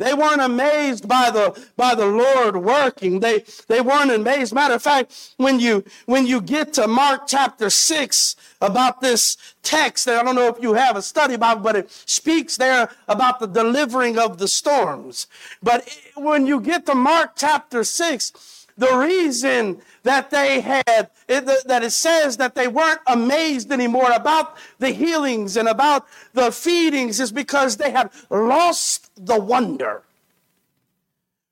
They 0.00 0.14
weren't 0.14 0.40
amazed 0.40 1.06
by 1.06 1.30
the, 1.30 1.62
by 1.76 1.94
the 1.94 2.06
Lord 2.06 2.56
working. 2.56 3.20
They, 3.20 3.44
they 3.68 3.82
weren't 3.82 4.10
amazed. 4.10 4.54
Matter 4.54 4.76
of 4.76 4.82
fact, 4.82 5.34
when 5.36 5.60
you, 5.60 5.84
when 6.06 6.26
you 6.26 6.40
get 6.40 6.72
to 6.74 6.88
Mark 6.88 7.26
chapter 7.26 7.68
6 7.68 8.34
about 8.62 9.02
this 9.02 9.36
text, 9.62 10.08
I 10.08 10.22
don't 10.22 10.36
know 10.36 10.48
if 10.48 10.62
you 10.62 10.72
have 10.72 10.96
a 10.96 11.02
study 11.02 11.36
Bible, 11.36 11.60
but 11.60 11.76
it 11.76 11.90
speaks 11.90 12.56
there 12.56 12.88
about 13.08 13.40
the 13.40 13.46
delivering 13.46 14.18
of 14.18 14.38
the 14.38 14.48
storms. 14.48 15.26
But 15.62 15.86
when 16.16 16.46
you 16.46 16.62
get 16.62 16.86
to 16.86 16.94
Mark 16.94 17.32
chapter 17.36 17.84
6, 17.84 18.59
the 18.76 18.96
reason 18.96 19.80
that 20.02 20.30
they 20.30 20.60
had, 20.60 21.10
that 21.28 21.80
it 21.82 21.92
says 21.92 22.36
that 22.38 22.54
they 22.54 22.68
weren't 22.68 23.00
amazed 23.06 23.70
anymore 23.70 24.10
about 24.12 24.56
the 24.78 24.90
healings 24.90 25.56
and 25.56 25.68
about 25.68 26.06
the 26.32 26.50
feedings 26.50 27.20
is 27.20 27.32
because 27.32 27.76
they 27.76 27.90
had 27.90 28.10
lost 28.30 29.10
the 29.16 29.38
wonder. 29.38 30.02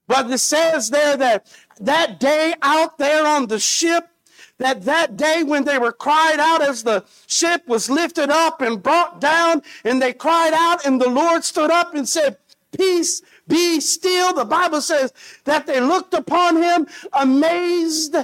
But 0.07 0.31
it 0.31 0.39
says 0.39 0.91
there 0.91 1.17
that 1.19 1.47
that 1.81 2.19
day 2.19 2.55
out 2.63 2.99
there 2.99 3.27
on 3.27 3.47
the 3.47 3.59
ship, 3.59 4.09
that 4.57 4.85
that 4.85 5.17
day 5.17 5.45
when 5.45 5.65
they 5.65 5.79
were 5.79 5.93
cried 5.93 6.41
out 6.41 6.63
as 6.63 6.83
the 6.83 7.05
ship 7.27 7.69
was 7.69 7.91
lifted 7.91 8.31
up 8.31 8.61
and 8.61 8.83
brought 8.83 9.21
down, 9.21 9.63
and 9.85 10.01
they 10.01 10.13
cried 10.13 10.55
out, 10.55 10.85
and 10.85 11.01
the 11.01 11.11
Lord 11.11 11.45
stood 11.45 11.71
up 11.71 11.95
and 11.95 12.09
said, 12.09 12.39
Peace, 12.77 13.23
be 13.47 13.81
still. 13.81 14.35
The 14.35 14.45
Bible 14.45 14.81
says 14.81 15.13
that 15.45 15.67
they 15.67 15.81
looked 15.81 16.15
upon 16.15 16.57
him 16.57 16.87
amazed 17.13 18.17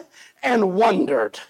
and 0.43 0.75
wondered 0.75 1.41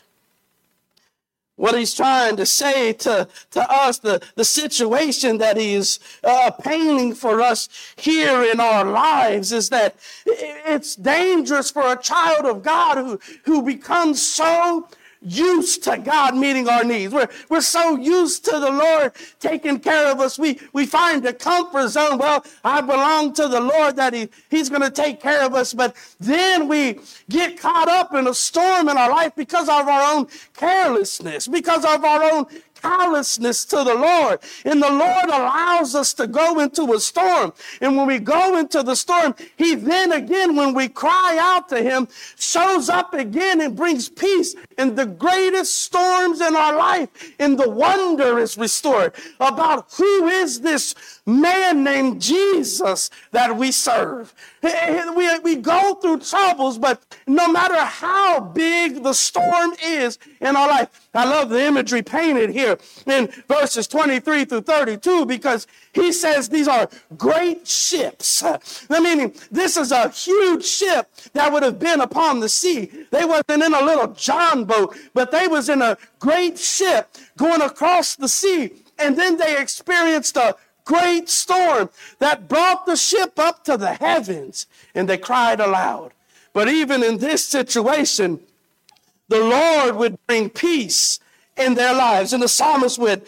what 1.56 1.78
he's 1.78 1.94
trying 1.94 2.36
to 2.36 2.46
say 2.46 2.92
to, 2.92 3.28
to 3.52 3.72
us, 3.72 3.98
the, 3.98 4.20
the 4.34 4.44
situation 4.44 5.38
that 5.38 5.56
he's 5.56 6.00
uh, 6.24 6.50
painting 6.50 7.14
for 7.14 7.40
us 7.40 7.68
here 7.96 8.42
in 8.42 8.58
our 8.58 8.84
lives 8.84 9.52
is 9.52 9.68
that 9.68 9.94
it's 10.26 10.96
dangerous 10.96 11.70
for 11.70 11.92
a 11.92 11.96
child 11.96 12.44
of 12.44 12.62
God 12.62 12.98
who, 12.98 13.20
who 13.44 13.62
becomes 13.62 14.20
so 14.20 14.88
used 15.24 15.82
to 15.84 15.98
God 15.98 16.36
meeting 16.36 16.68
our 16.68 16.84
needs. 16.84 17.12
We're, 17.12 17.28
we're 17.48 17.60
so 17.60 17.96
used 17.96 18.44
to 18.46 18.52
the 18.52 18.70
Lord 18.70 19.12
taking 19.40 19.80
care 19.80 20.10
of 20.10 20.20
us. 20.20 20.38
We, 20.38 20.60
we 20.72 20.86
find 20.86 21.24
a 21.26 21.32
comfort 21.32 21.88
zone. 21.88 22.18
Well, 22.18 22.44
I 22.62 22.80
belong 22.80 23.32
to 23.34 23.48
the 23.48 23.60
Lord 23.60 23.96
that 23.96 24.12
he, 24.14 24.28
He's 24.50 24.68
going 24.68 24.82
to 24.82 24.90
take 24.90 25.20
care 25.20 25.44
of 25.44 25.54
us. 25.54 25.72
But 25.74 25.96
then 26.20 26.68
we 26.68 27.00
get 27.28 27.58
caught 27.58 27.88
up 27.88 28.14
in 28.14 28.26
a 28.26 28.34
storm 28.34 28.88
in 28.88 28.96
our 28.96 29.10
life 29.10 29.32
because 29.34 29.68
of 29.68 29.88
our 29.88 30.14
own 30.14 30.26
carelessness, 30.54 31.48
because 31.48 31.84
of 31.84 32.04
our 32.04 32.22
own 32.22 32.46
callousness 32.84 33.64
to 33.64 33.76
the 33.76 33.94
Lord. 33.94 34.40
And 34.64 34.82
the 34.82 34.90
Lord 34.90 35.24
allows 35.24 35.94
us 35.94 36.12
to 36.14 36.26
go 36.26 36.60
into 36.60 36.92
a 36.92 37.00
storm. 37.00 37.52
And 37.80 37.96
when 37.96 38.06
we 38.06 38.18
go 38.18 38.58
into 38.58 38.82
the 38.82 38.94
storm, 38.94 39.34
He 39.56 39.74
then 39.74 40.12
again, 40.12 40.54
when 40.54 40.74
we 40.74 40.88
cry 40.88 41.38
out 41.40 41.68
to 41.70 41.82
Him, 41.82 42.08
shows 42.36 42.88
up 42.88 43.14
again 43.14 43.60
and 43.60 43.74
brings 43.74 44.08
peace 44.08 44.54
in 44.78 44.94
the 44.94 45.06
greatest 45.06 45.82
storms 45.82 46.40
in 46.40 46.56
our 46.56 46.76
life. 46.76 47.08
And 47.38 47.58
the 47.58 47.68
wonder 47.68 48.38
is 48.38 48.56
restored 48.56 49.14
about 49.40 49.92
who 49.94 50.28
is 50.28 50.60
this 50.60 50.94
man 51.26 51.84
named 51.84 52.20
Jesus 52.20 53.10
that 53.32 53.56
we 53.56 53.72
serve. 53.72 54.34
We, 54.62 55.38
we 55.40 55.56
go 55.56 55.94
through 55.94 56.20
troubles, 56.20 56.78
but 56.78 57.02
no 57.26 57.48
matter 57.48 57.76
how 57.76 58.40
big 58.40 59.02
the 59.02 59.12
storm 59.12 59.72
is 59.82 60.18
in 60.40 60.56
our 60.56 60.68
life, 60.68 61.08
I 61.14 61.24
love 61.24 61.50
the 61.50 61.64
imagery 61.64 62.02
painted 62.02 62.50
here 62.50 62.78
in 63.06 63.30
verses 63.48 63.86
23 63.86 64.44
through 64.44 64.62
32 64.62 65.26
because 65.26 65.66
he 65.92 66.12
says 66.12 66.48
these 66.48 66.68
are 66.68 66.88
great 67.16 67.68
ships. 67.68 68.42
I 68.90 69.00
mean, 69.00 69.32
this 69.50 69.76
is 69.76 69.92
a 69.92 70.08
huge 70.08 70.64
ship 70.64 71.08
that 71.34 71.52
would 71.52 71.62
have 71.62 71.78
been 71.78 72.00
upon 72.00 72.40
the 72.40 72.48
sea. 72.48 72.90
They 73.10 73.24
wasn't 73.24 73.62
in 73.62 73.74
a 73.74 73.84
little 73.84 74.08
John 74.08 74.63
boat, 74.64 74.96
but 75.12 75.30
they 75.30 75.48
was 75.48 75.68
in 75.68 75.82
a 75.82 75.98
great 76.18 76.58
ship 76.58 77.16
going 77.36 77.60
across 77.60 78.16
the 78.16 78.28
sea. 78.28 78.72
And 78.98 79.18
then 79.18 79.36
they 79.36 79.60
experienced 79.60 80.36
a 80.36 80.56
great 80.84 81.28
storm 81.28 81.90
that 82.18 82.48
brought 82.48 82.86
the 82.86 82.96
ship 82.96 83.38
up 83.38 83.64
to 83.64 83.76
the 83.76 83.94
heavens 83.94 84.66
and 84.94 85.08
they 85.08 85.18
cried 85.18 85.60
aloud. 85.60 86.12
But 86.52 86.68
even 86.68 87.02
in 87.02 87.18
this 87.18 87.44
situation, 87.44 88.40
the 89.28 89.40
Lord 89.40 89.96
would 89.96 90.18
bring 90.26 90.50
peace 90.50 91.18
in 91.56 91.74
their 91.74 91.94
lives. 91.94 92.32
And 92.32 92.42
the 92.42 92.48
psalmist 92.48 92.98
would 92.98 93.26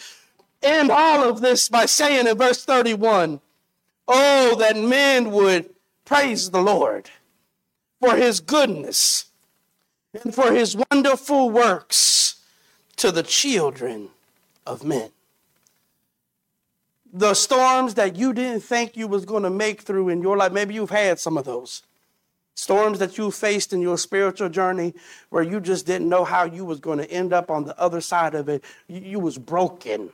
end 0.63 0.91
all 0.91 1.29
of 1.29 1.41
this 1.41 1.69
by 1.69 1.87
saying 1.87 2.27
in 2.27 2.37
verse 2.37 2.65
31 2.65 3.41
Oh, 4.09 4.55
that 4.61 4.77
men 4.77 5.33
would 5.33 5.71
praise 6.05 6.51
the 6.51 6.63
Lord 6.63 7.11
for 8.01 8.15
his 8.17 8.39
goodness 8.39 9.27
and 10.25 10.35
for 10.35 10.53
his 10.53 10.77
wonderful 10.91 11.51
works 11.51 12.41
to 12.97 13.13
the 13.13 13.23
children 13.23 14.09
of 14.67 14.85
men. 14.85 15.11
The 17.13 17.35
storms 17.35 17.95
that 17.95 18.17
you 18.17 18.33
didn't 18.33 18.63
think 18.63 18.97
you 18.97 19.09
was 19.09 19.25
going 19.25 19.43
to 19.45 19.51
make 19.51 19.83
through 19.83 20.09
in 20.09 20.21
your 20.21 20.37
life 20.37 20.53
maybe 20.53 20.75
you've 20.75 20.91
had 20.91 21.19
some 21.19 21.39
of 21.39 21.45
those. 21.45 21.83
Storms 22.55 22.99
that 22.99 23.19
you 23.19 23.31
faced 23.31 23.73
in 23.73 23.83
your 23.83 23.99
spiritual 23.99 24.49
journey 24.49 24.95
where 25.29 25.43
you 25.43 25.61
just 25.61 25.87
didn't 25.87 26.09
know 26.09 26.25
how 26.25 26.45
you 26.45 26.65
was 26.65 26.81
going 26.81 26.99
to 26.99 27.11
end 27.11 27.33
up 27.33 27.51
on 27.51 27.65
the 27.65 27.79
other 27.79 28.01
side 28.01 28.35
of 28.35 28.49
it. 28.49 28.65
You, 28.89 29.19
was 29.19 29.37
broken. 29.37 30.11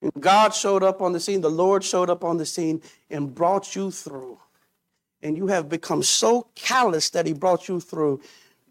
And 0.00 0.12
god 0.18 0.54
showed 0.54 0.82
up 0.82 1.02
on 1.02 1.12
the 1.12 1.20
scene. 1.20 1.42
The 1.42 1.50
lord 1.50 1.84
showed 1.84 2.08
up 2.08 2.24
on 2.24 2.38
the 2.38 2.46
scene 2.46 2.80
and 3.10 3.34
brought 3.34 3.76
you 3.76 3.90
through 3.90 4.38
and 5.22 5.36
you 5.36 5.48
have 5.48 5.68
become 5.68 6.02
so 6.02 6.46
callous 6.54 7.10
that 7.10 7.26
he 7.26 7.32
brought 7.32 7.68
you 7.68 7.80
through 7.80 8.20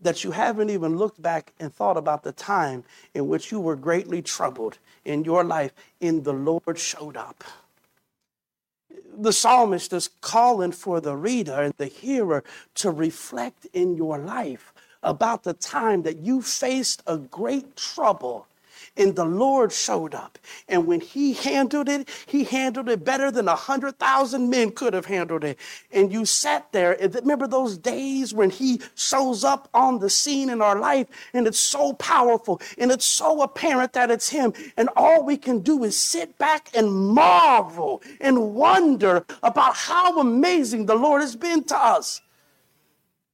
that 0.01 0.23
you 0.23 0.31
haven't 0.31 0.69
even 0.69 0.97
looked 0.97 1.21
back 1.21 1.53
and 1.59 1.73
thought 1.73 1.97
about 1.97 2.23
the 2.23 2.31
time 2.31 2.83
in 3.13 3.27
which 3.27 3.51
you 3.51 3.59
were 3.59 3.75
greatly 3.75 4.21
troubled 4.21 4.77
in 5.05 5.23
your 5.23 5.43
life 5.43 5.73
and 6.01 6.23
the 6.23 6.33
Lord 6.33 6.77
showed 6.77 7.17
up. 7.17 7.43
The 9.19 9.33
psalmist 9.33 9.93
is 9.93 10.09
calling 10.21 10.71
for 10.71 11.01
the 11.01 11.15
reader 11.15 11.61
and 11.61 11.73
the 11.77 11.87
hearer 11.87 12.43
to 12.75 12.91
reflect 12.91 13.65
in 13.73 13.95
your 13.95 14.19
life 14.19 14.71
about 15.01 15.43
the 15.43 15.53
time 15.53 16.03
that 16.03 16.17
you 16.17 16.41
faced 16.41 17.01
a 17.07 17.17
great 17.17 17.75
trouble 17.75 18.47
and 18.97 19.15
the 19.15 19.25
Lord 19.25 19.71
showed 19.71 20.15
up. 20.15 20.37
And 20.67 20.87
when 20.87 20.99
he 20.99 21.33
handled 21.33 21.87
it, 21.87 22.09
he 22.25 22.43
handled 22.43 22.89
it 22.89 23.05
better 23.05 23.31
than 23.31 23.47
a 23.47 23.55
hundred 23.55 23.99
thousand 23.99 24.49
men 24.49 24.71
could 24.71 24.93
have 24.93 25.05
handled 25.05 25.43
it. 25.43 25.57
And 25.91 26.11
you 26.11 26.25
sat 26.25 26.71
there. 26.71 26.97
Remember 26.99 27.47
those 27.47 27.77
days 27.77 28.33
when 28.33 28.49
he 28.49 28.81
shows 28.95 29.43
up 29.43 29.69
on 29.73 29.99
the 29.99 30.09
scene 30.09 30.49
in 30.49 30.61
our 30.61 30.79
life 30.79 31.07
and 31.33 31.47
it's 31.47 31.59
so 31.59 31.93
powerful 31.93 32.59
and 32.77 32.91
it's 32.91 33.05
so 33.05 33.41
apparent 33.41 33.93
that 33.93 34.11
it's 34.11 34.29
him. 34.29 34.53
And 34.75 34.89
all 34.95 35.23
we 35.23 35.37
can 35.37 35.59
do 35.59 35.83
is 35.83 35.99
sit 35.99 36.37
back 36.37 36.69
and 36.75 36.91
marvel 36.91 38.01
and 38.19 38.55
wonder 38.55 39.25
about 39.43 39.75
how 39.75 40.19
amazing 40.19 40.87
the 40.87 40.95
Lord 40.95 41.21
has 41.21 41.35
been 41.35 41.63
to 41.65 41.77
us. 41.77 42.21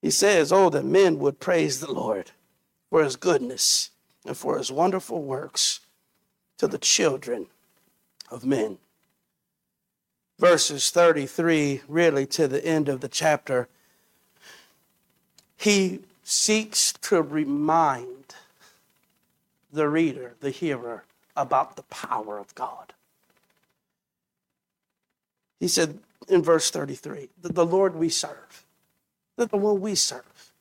He 0.01 0.11
says, 0.11 0.51
Oh, 0.51 0.69
that 0.69 0.83
men 0.83 1.17
would 1.19 1.39
praise 1.39 1.79
the 1.79 1.91
Lord 1.91 2.31
for 2.89 3.03
his 3.03 3.15
goodness 3.15 3.91
and 4.25 4.37
for 4.37 4.57
his 4.57 4.71
wonderful 4.71 5.21
works 5.21 5.81
to 6.57 6.67
the 6.67 6.77
children 6.77 7.47
of 8.31 8.45
men. 8.45 8.77
Verses 10.39 10.89
33, 10.89 11.81
really 11.87 12.25
to 12.25 12.47
the 12.47 12.65
end 12.65 12.89
of 12.89 13.01
the 13.01 13.07
chapter, 13.07 13.67
he 15.57 16.01
seeks 16.23 16.93
to 16.93 17.21
remind 17.21 18.35
the 19.71 19.87
reader, 19.87 20.33
the 20.39 20.49
hearer, 20.49 21.03
about 21.35 21.75
the 21.75 21.83
power 21.83 22.37
of 22.37 22.53
God. 22.55 22.93
He 25.59 25.67
said 25.67 25.99
in 26.27 26.43
verse 26.43 26.69
33 26.69 27.29
that 27.41 27.55
the 27.55 27.65
Lord 27.65 27.95
we 27.95 28.09
serve, 28.09 28.65
that 29.37 29.49
the 29.49 29.57
one 29.57 29.81
we 29.81 29.95
serve, 29.95 30.51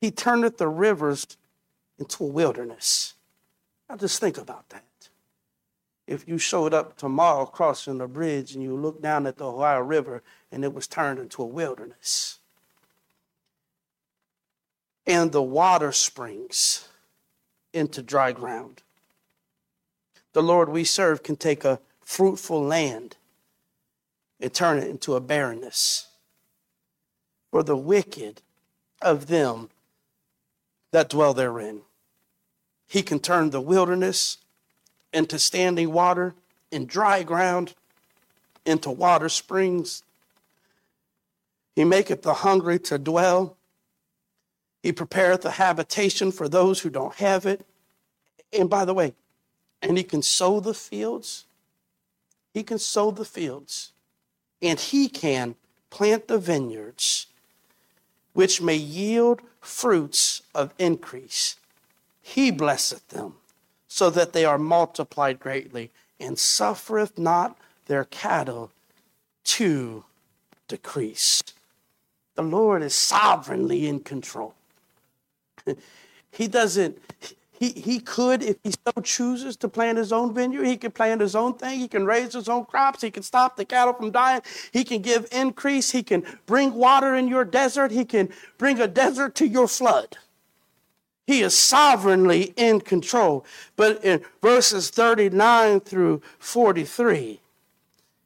he 0.00 0.10
turneth 0.10 0.58
the 0.58 0.68
rivers 0.68 1.36
into 2.00 2.24
a 2.24 2.26
wilderness. 2.26 3.14
Now 3.88 3.96
just 3.96 4.20
think 4.20 4.38
about 4.38 4.68
that. 4.70 4.84
If 6.06 6.26
you 6.26 6.38
showed 6.38 6.74
up 6.74 6.96
tomorrow 6.96 7.46
crossing 7.46 7.98
the 7.98 8.08
bridge 8.08 8.54
and 8.54 8.64
you 8.64 8.76
looked 8.76 9.02
down 9.02 9.26
at 9.26 9.36
the 9.36 9.46
Ohio 9.46 9.80
River 9.80 10.22
and 10.50 10.64
it 10.64 10.74
was 10.74 10.88
turned 10.88 11.20
into 11.20 11.42
a 11.42 11.46
wilderness, 11.46 12.38
and 15.06 15.30
the 15.30 15.42
water 15.42 15.92
springs 15.92 16.88
into 17.72 18.02
dry 18.02 18.32
ground. 18.32 18.82
The 20.32 20.42
Lord 20.42 20.68
we 20.68 20.84
serve 20.84 21.22
can 21.22 21.36
take 21.36 21.64
a 21.64 21.80
fruitful 22.00 22.62
land 22.62 23.16
and 24.40 24.52
turn 24.52 24.78
it 24.78 24.88
into 24.88 25.14
a 25.14 25.20
barrenness. 25.20 26.08
For 27.50 27.62
the 27.62 27.76
wicked 27.76 28.42
of 29.02 29.26
them 29.26 29.70
that 30.92 31.08
dwell 31.08 31.34
therein. 31.34 31.82
He 32.90 33.02
can 33.02 33.20
turn 33.20 33.50
the 33.50 33.60
wilderness 33.60 34.38
into 35.12 35.38
standing 35.38 35.92
water 35.92 36.34
and 36.72 36.88
dry 36.88 37.22
ground 37.22 37.74
into 38.66 38.90
water 38.90 39.28
springs. 39.28 40.02
He 41.76 41.84
maketh 41.84 42.22
the 42.22 42.34
hungry 42.34 42.80
to 42.80 42.98
dwell. 42.98 43.56
He 44.82 44.90
prepareth 44.90 45.44
a 45.44 45.52
habitation 45.52 46.32
for 46.32 46.48
those 46.48 46.80
who 46.80 46.90
don't 46.90 47.14
have 47.14 47.46
it. 47.46 47.64
And 48.52 48.68
by 48.68 48.84
the 48.84 48.92
way, 48.92 49.14
and 49.80 49.96
he 49.96 50.02
can 50.02 50.20
sow 50.20 50.58
the 50.58 50.74
fields. 50.74 51.46
He 52.52 52.64
can 52.64 52.80
sow 52.80 53.12
the 53.12 53.24
fields. 53.24 53.92
And 54.60 54.80
he 54.80 55.08
can 55.08 55.54
plant 55.90 56.26
the 56.26 56.38
vineyards, 56.38 57.28
which 58.32 58.60
may 58.60 58.74
yield 58.74 59.42
fruits 59.60 60.42
of 60.56 60.74
increase. 60.76 61.54
He 62.22 62.50
blesseth 62.50 63.08
them, 63.08 63.34
so 63.88 64.10
that 64.10 64.32
they 64.32 64.44
are 64.44 64.58
multiplied 64.58 65.40
greatly, 65.40 65.90
and 66.18 66.38
suffereth 66.38 67.18
not 67.18 67.56
their 67.86 68.04
cattle 68.04 68.70
to 69.44 70.04
decrease. 70.68 71.42
The 72.36 72.42
Lord 72.42 72.82
is 72.82 72.94
sovereignly 72.94 73.86
in 73.86 74.00
control. 74.00 74.54
he 76.30 76.46
doesn't, 76.46 76.98
he, 77.52 77.70
he 77.72 78.00
could, 78.00 78.42
if 78.42 78.56
he 78.62 78.70
so 78.70 79.02
chooses, 79.02 79.56
to 79.56 79.68
plant 79.68 79.98
his 79.98 80.12
own 80.12 80.32
vineyard. 80.32 80.64
He 80.64 80.76
can 80.76 80.92
plant 80.92 81.20
his 81.20 81.34
own 81.34 81.54
thing. 81.54 81.78
He 81.78 81.88
can 81.88 82.06
raise 82.06 82.32
his 82.32 82.48
own 82.48 82.64
crops. 82.64 83.02
He 83.02 83.10
can 83.10 83.22
stop 83.22 83.56
the 83.56 83.66
cattle 83.66 83.92
from 83.92 84.10
dying. 84.10 84.40
He 84.72 84.84
can 84.84 85.02
give 85.02 85.26
increase. 85.32 85.90
He 85.90 86.02
can 86.02 86.24
bring 86.46 86.72
water 86.72 87.14
in 87.14 87.28
your 87.28 87.44
desert. 87.44 87.90
He 87.90 88.06
can 88.06 88.30
bring 88.56 88.80
a 88.80 88.88
desert 88.88 89.34
to 89.36 89.46
your 89.46 89.68
flood. 89.68 90.16
He 91.30 91.42
is 91.42 91.56
sovereignly 91.56 92.52
in 92.56 92.80
control. 92.80 93.44
But 93.76 94.04
in 94.04 94.24
verses 94.42 94.90
39 94.90 95.78
through 95.78 96.22
43, 96.40 97.38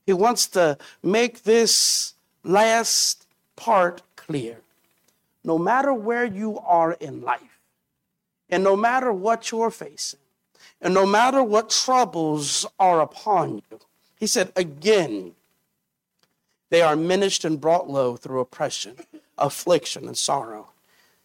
he 0.07 0.13
wants 0.15 0.47
to 0.47 0.79
make 1.03 1.43
this 1.43 2.15
last 2.45 3.27
part 3.57 4.01
clear. 4.17 4.57
No 5.45 5.59
matter 5.59 5.93
where 5.93 6.25
you 6.25 6.59
are 6.61 6.93
in 6.93 7.21
life, 7.21 7.61
and 8.49 8.65
no 8.65 8.75
matter 8.75 9.13
what 9.13 9.51
you're 9.51 9.71
facing, 9.71 10.21
and 10.81 10.95
no 10.95 11.05
matter 11.05 11.43
what 11.43 11.69
troubles 11.69 12.65
are 12.79 13.03
upon 13.03 13.57
you, 13.71 13.81
he 14.17 14.27
said, 14.27 14.51
again, 14.57 15.33
they 16.71 16.81
are 16.81 16.97
minished 16.97 17.45
and 17.45 17.61
brought 17.61 17.87
low 17.87 18.17
through 18.17 18.41
oppression, 18.41 18.97
affliction, 19.37 20.07
and 20.07 20.17
sorrow. 20.17 20.69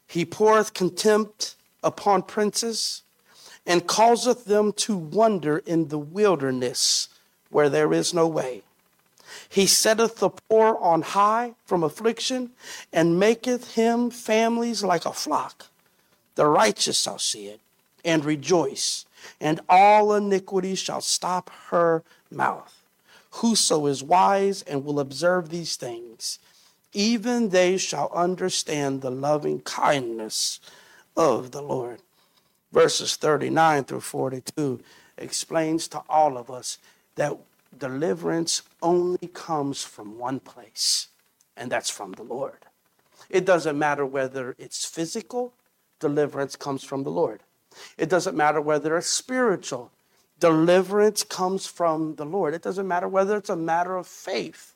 He 0.08 0.26
poureth 0.26 0.74
contempt 0.74 1.56
upon 1.84 2.24
princes 2.24 3.04
and 3.66 3.88
causeth 3.88 4.46
them 4.46 4.74
to 4.74 4.98
wander 4.98 5.60
in 5.60 5.90
the 5.90 6.00
wilderness 6.00 7.10
where 7.50 7.70
there 7.70 7.94
is 7.94 8.14
no 8.14 8.28
way. 8.28 8.64
He 9.48 9.68
setteth 9.68 10.18
the 10.18 10.30
poor 10.30 10.78
on 10.80 11.02
high 11.02 11.54
from 11.66 11.84
affliction 11.84 12.52
and 12.92 13.20
maketh 13.20 13.76
him 13.76 14.10
families 14.10 14.84
like 14.84 15.06
a 15.06 15.14
flock. 15.14 15.68
The 16.36 16.46
righteous 16.46 17.00
shall 17.00 17.20
see 17.20 17.48
it 17.48 17.60
and 18.06 18.24
rejoice, 18.24 19.06
and 19.42 19.60
all 19.68 20.14
iniquity 20.16 20.76
shall 20.76 21.02
stop 21.02 21.50
her 21.68 22.04
mouth. 22.32 22.74
Whoso 23.32 23.86
is 23.86 24.04
wise 24.04 24.62
and 24.64 24.84
will 24.84 25.00
observe 25.00 25.50
these 25.50 25.76
things, 25.76 26.40
even 26.94 27.50
they 27.50 27.78
shall 27.78 28.10
understand 28.14 29.02
the 29.02 29.12
loving 29.12 29.60
kindness 29.62 30.60
of 31.20 31.52
the 31.52 31.62
Lord. 31.62 32.00
Verses 32.72 33.18
39 33.18 33.84
through 33.84 34.00
42 34.00 34.80
explains 35.18 35.88
to 35.90 36.02
all 36.08 36.38
of 36.38 36.50
us 36.50 36.78
that 37.16 37.38
deliverance 37.78 38.62
only 38.82 39.28
comes 39.34 39.84
from 39.84 40.18
one 40.18 40.40
place, 40.40 41.10
and 41.58 41.70
that's 41.70 41.90
from 41.90 42.14
the 42.14 42.24
Lord. 42.24 42.60
It 43.30 43.46
doesn't 43.46 43.78
matter 43.78 44.06
whether 44.06 44.56
it's 44.58 44.86
physical 44.86 45.54
deliverance 46.00 46.56
comes 46.56 46.86
from 46.86 47.04
the 47.04 47.12
Lord. 47.12 47.42
It 47.98 48.10
doesn't 48.10 48.38
matter 48.38 48.62
whether 48.62 48.98
it's 48.98 49.10
spiritual, 49.10 49.92
deliverance 50.40 51.24
comes 51.24 51.68
from 51.68 52.16
the 52.16 52.26
Lord. 52.26 52.54
It 52.54 52.62
doesn't 52.62 52.88
matter 52.88 53.10
whether 53.10 53.36
it's 53.36 53.50
a 53.50 53.58
matter 53.58 53.98
of 53.98 54.08
faith, 54.08 54.74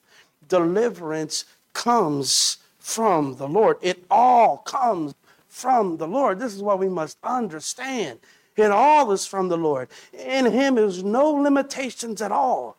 deliverance 0.50 1.46
comes 1.72 2.58
from 2.80 3.38
the 3.38 3.48
Lord. 3.48 3.78
It 3.82 4.04
all 4.12 4.58
comes 4.58 5.16
from 5.54 5.98
the 5.98 6.08
Lord. 6.08 6.40
This 6.40 6.56
is 6.56 6.64
what 6.64 6.80
we 6.80 6.90
must 6.90 7.20
understand. 7.24 8.20
It 8.56 8.72
all 8.72 9.12
is 9.12 9.28
from 9.28 9.50
the 9.50 9.58
Lord. 9.58 9.88
In 10.12 10.52
Him 10.52 10.80
is 10.80 11.04
no 11.04 11.30
limitations 11.30 12.24
at 12.24 12.32
all. 12.32 12.76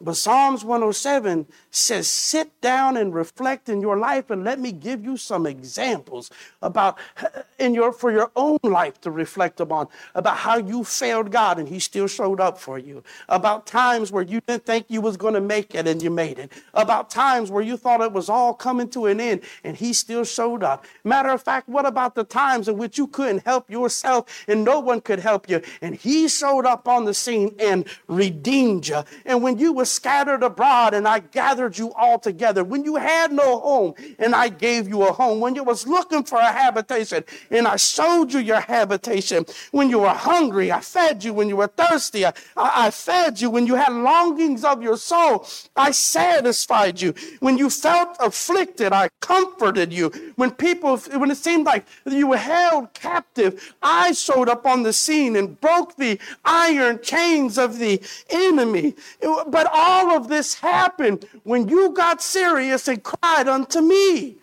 But 0.00 0.16
Psalms 0.16 0.64
107 0.64 1.46
says, 1.72 2.08
sit 2.08 2.60
down 2.60 2.96
and 2.96 3.12
reflect 3.12 3.68
in 3.68 3.80
your 3.80 3.98
life 3.98 4.30
and 4.30 4.44
let 4.44 4.60
me 4.60 4.70
give 4.70 5.04
you 5.04 5.16
some 5.16 5.44
examples 5.44 6.30
about 6.62 6.98
uh, 7.20 7.42
in 7.58 7.74
your 7.74 7.92
for 7.92 8.12
your 8.12 8.30
own 8.36 8.60
life 8.62 9.00
to 9.00 9.10
reflect 9.10 9.58
upon 9.58 9.88
about 10.14 10.36
how 10.36 10.56
you 10.56 10.84
failed 10.84 11.32
God 11.32 11.58
and 11.58 11.68
he 11.68 11.80
still 11.80 12.06
showed 12.06 12.40
up 12.40 12.58
for 12.58 12.78
you. 12.78 13.02
About 13.28 13.66
times 13.66 14.12
where 14.12 14.22
you 14.22 14.40
didn't 14.46 14.66
think 14.66 14.86
you 14.88 15.00
was 15.00 15.16
going 15.16 15.34
to 15.34 15.40
make 15.40 15.74
it 15.74 15.88
and 15.88 16.00
you 16.00 16.10
made 16.10 16.38
it. 16.38 16.52
About 16.74 17.10
times 17.10 17.50
where 17.50 17.62
you 17.62 17.76
thought 17.76 18.00
it 18.00 18.12
was 18.12 18.28
all 18.28 18.54
coming 18.54 18.88
to 18.90 19.06
an 19.06 19.20
end 19.20 19.40
and 19.64 19.76
he 19.76 19.92
still 19.92 20.22
showed 20.24 20.62
up. 20.62 20.86
Matter 21.02 21.30
of 21.30 21.42
fact, 21.42 21.68
what 21.68 21.86
about 21.86 22.14
the 22.14 22.22
times 22.22 22.68
in 22.68 22.78
which 22.78 22.98
you 22.98 23.08
couldn't 23.08 23.44
help 23.44 23.68
yourself 23.68 24.44
and 24.46 24.64
no 24.64 24.78
one 24.78 25.00
could 25.00 25.18
help 25.18 25.50
you 25.50 25.60
and 25.82 25.96
he 25.96 26.28
showed 26.28 26.66
up 26.66 26.86
on 26.86 27.04
the 27.04 27.14
scene 27.14 27.52
and 27.58 27.84
redeemed 28.06 28.86
you. 28.86 29.02
And 29.24 29.42
when 29.42 29.58
you 29.58 29.72
were 29.72 29.87
scattered 29.90 30.42
abroad 30.42 30.94
and 30.94 31.06
I 31.08 31.20
gathered 31.20 31.78
you 31.78 31.92
all 31.94 32.18
together. 32.18 32.64
When 32.64 32.84
you 32.84 32.96
had 32.96 33.32
no 33.32 33.60
home 33.60 33.94
and 34.18 34.34
I 34.34 34.48
gave 34.48 34.88
you 34.88 35.02
a 35.06 35.12
home. 35.12 35.40
When 35.40 35.54
you 35.54 35.64
was 35.64 35.86
looking 35.86 36.24
for 36.24 36.38
a 36.38 36.52
habitation 36.52 37.24
and 37.50 37.66
I 37.66 37.76
showed 37.76 38.32
you 38.32 38.40
your 38.40 38.60
habitation. 38.60 39.44
When 39.70 39.90
you 39.90 40.00
were 40.00 40.08
hungry, 40.08 40.70
I 40.72 40.80
fed 40.80 41.24
you. 41.24 41.32
When 41.34 41.48
you 41.48 41.56
were 41.56 41.68
thirsty, 41.68 42.24
I, 42.26 42.32
I 42.56 42.90
fed 42.90 43.40
you. 43.40 43.50
When 43.50 43.66
you 43.66 43.74
had 43.74 43.92
longings 43.92 44.64
of 44.64 44.82
your 44.82 44.96
soul, 44.96 45.46
I 45.76 45.90
satisfied 45.90 47.00
you. 47.00 47.14
When 47.40 47.58
you 47.58 47.70
felt 47.70 48.16
afflicted, 48.20 48.92
I 48.92 49.08
comforted 49.20 49.92
you. 49.92 50.10
When 50.36 50.50
people, 50.50 50.96
when 50.96 51.30
it 51.30 51.36
seemed 51.36 51.66
like 51.66 51.86
you 52.04 52.26
were 52.26 52.36
held 52.36 52.92
captive, 52.94 53.74
I 53.82 54.12
showed 54.12 54.48
up 54.48 54.66
on 54.66 54.82
the 54.82 54.92
scene 54.92 55.36
and 55.36 55.60
broke 55.60 55.96
the 55.96 56.18
iron 56.44 57.00
chains 57.02 57.58
of 57.58 57.78
the 57.78 58.00
enemy. 58.30 58.94
But 59.20 59.68
all 59.78 60.10
of 60.16 60.26
this 60.26 60.54
happened 60.54 61.24
when 61.44 61.68
you 61.68 61.92
got 61.92 62.20
serious 62.20 62.88
and 62.88 63.02
cried 63.02 63.46
unto 63.46 63.80
me. 63.80 64.36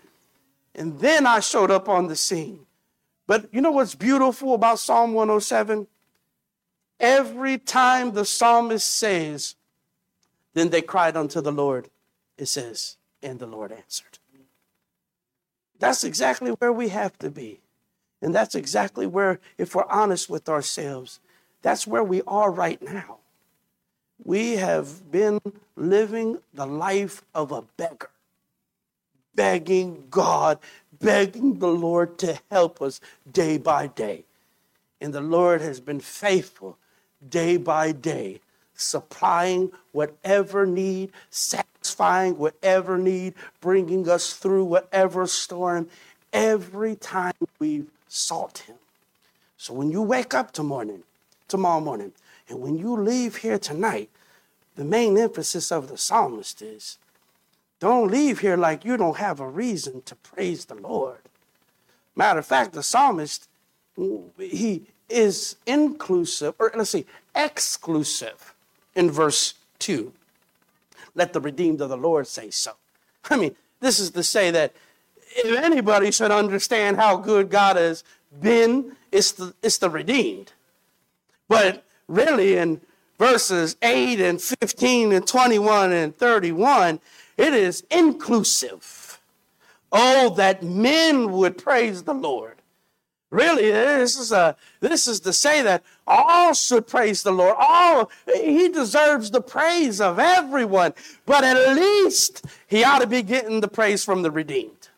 And 0.73 0.99
then 0.99 1.27
I 1.27 1.41
showed 1.41 1.71
up 1.71 1.89
on 1.89 2.07
the 2.07 2.15
scene. 2.15 2.65
But 3.27 3.53
you 3.53 3.59
know 3.59 3.71
what's 3.71 3.95
beautiful 3.95 4.53
about 4.53 4.79
Psalm 4.79 5.13
107? 5.13 5.87
Every 7.01 7.57
time 7.57 8.13
the 8.13 8.23
psalmist 8.23 8.87
says, 8.87 9.55
then 10.53 10.69
they 10.69 10.81
cried 10.81 11.17
unto 11.17 11.41
the 11.41 11.51
Lord, 11.51 11.89
it 12.37 12.45
says, 12.45 12.95
and 13.21 13.39
the 13.39 13.47
Lord 13.47 13.73
answered. 13.73 14.19
That's 15.79 16.05
exactly 16.05 16.51
where 16.51 16.71
we 16.71 16.87
have 16.89 17.19
to 17.19 17.29
be. 17.29 17.59
And 18.21 18.33
that's 18.33 18.55
exactly 18.55 19.05
where, 19.05 19.41
if 19.57 19.75
we're 19.75 19.89
honest 19.89 20.29
with 20.29 20.47
ourselves, 20.47 21.19
that's 21.61 21.85
where 21.85 22.03
we 22.03 22.21
are 22.25 22.49
right 22.49 22.81
now. 22.81 23.17
We 24.23 24.53
have 24.53 25.11
been 25.11 25.39
living 25.75 26.39
the 26.53 26.65
life 26.65 27.21
of 27.33 27.51
a 27.51 27.63
beggar, 27.77 28.09
begging 29.35 30.07
God, 30.09 30.59
begging 30.99 31.59
the 31.59 31.67
Lord 31.67 32.17
to 32.19 32.39
help 32.49 32.81
us 32.81 33.01
day 33.31 33.57
by 33.57 33.87
day. 33.87 34.23
And 35.01 35.13
the 35.13 35.21
Lord 35.21 35.61
has 35.61 35.79
been 35.79 35.99
faithful 35.99 36.77
day 37.29 37.57
by 37.57 37.91
day, 37.91 38.39
supplying 38.73 39.71
whatever 39.91 40.65
need, 40.65 41.11
satisfying 41.29 42.37
whatever 42.37 42.97
need, 42.97 43.33
bringing 43.59 44.09
us 44.09 44.33
through 44.33 44.65
whatever 44.65 45.27
storm 45.27 45.89
every 46.31 46.95
time 46.95 47.33
we've 47.59 47.89
sought 48.07 48.59
Him. 48.59 48.77
So 49.57 49.73
when 49.73 49.91
you 49.91 50.01
wake 50.01 50.33
up 50.33 50.51
tomorrow, 50.51 50.85
morning, 50.85 51.03
tomorrow 51.47 51.79
morning, 51.79 52.11
and 52.49 52.61
when 52.61 52.77
you 52.77 52.95
leave 52.95 53.37
here 53.37 53.57
tonight, 53.57 54.09
the 54.75 54.85
main 54.85 55.17
emphasis 55.17 55.71
of 55.71 55.87
the 55.87 55.97
psalmist 55.97 56.61
is 56.61 56.97
don't 57.79 58.09
leave 58.09 58.39
here 58.39 58.57
like 58.57 58.85
you 58.85 58.97
don't 58.97 59.17
have 59.17 59.39
a 59.39 59.47
reason 59.47 60.01
to 60.03 60.15
praise 60.15 60.65
the 60.65 60.75
Lord. 60.75 61.19
Matter 62.15 62.39
of 62.39 62.45
fact, 62.45 62.73
the 62.73 62.83
psalmist, 62.83 63.47
he 64.39 64.83
is 65.09 65.57
inclusive, 65.65 66.55
or 66.57 66.71
let's 66.75 66.91
see, 66.91 67.05
exclusive 67.35 68.53
in 68.95 69.11
verse 69.11 69.55
2. 69.79 70.13
Let 71.13 71.33
the 71.33 71.41
redeemed 71.41 71.81
of 71.81 71.89
the 71.89 71.97
Lord 71.97 72.27
say 72.27 72.49
so. 72.49 72.73
I 73.29 73.37
mean, 73.37 73.55
this 73.81 73.99
is 73.99 74.11
to 74.11 74.23
say 74.23 74.51
that 74.51 74.73
if 75.35 75.57
anybody 75.63 76.11
should 76.11 76.31
understand 76.31 76.97
how 76.97 77.17
good 77.17 77.49
God 77.49 77.75
has 77.75 78.03
been, 78.41 78.95
it's 79.11 79.33
the, 79.33 79.53
it's 79.61 79.77
the 79.77 79.89
redeemed. 79.89 80.53
But 81.47 81.83
really, 82.07 82.57
in 82.57 82.81
verses 83.17 83.75
8 83.81 84.19
and 84.19 84.41
15 84.41 85.11
and 85.11 85.27
21 85.27 85.91
and 85.91 86.17
31, 86.17 86.99
it 87.37 87.53
is 87.53 87.83
inclusive. 87.89 89.19
Oh, 89.91 90.33
that 90.35 90.63
men 90.63 91.31
would 91.31 91.57
praise 91.57 92.03
the 92.03 92.13
Lord. 92.13 92.55
Really, 93.31 93.71
this 93.71 94.17
is 94.17 94.31
a 94.31 94.55
this 94.79 95.07
is 95.07 95.19
to 95.21 95.33
say 95.33 95.61
that 95.61 95.83
all 96.07 96.53
should 96.53 96.87
praise 96.87 97.23
the 97.23 97.31
Lord. 97.31 97.55
All 97.57 98.09
he 98.33 98.69
deserves 98.69 99.31
the 99.31 99.41
praise 99.41 99.99
of 99.99 100.19
everyone, 100.19 100.93
but 101.25 101.43
at 101.43 101.75
least 101.75 102.45
he 102.67 102.83
ought 102.83 102.99
to 102.99 103.07
be 103.07 103.23
getting 103.23 103.61
the 103.61 103.67
praise 103.67 104.05
from 104.05 104.21
the 104.21 104.31
redeemed. 104.31 104.89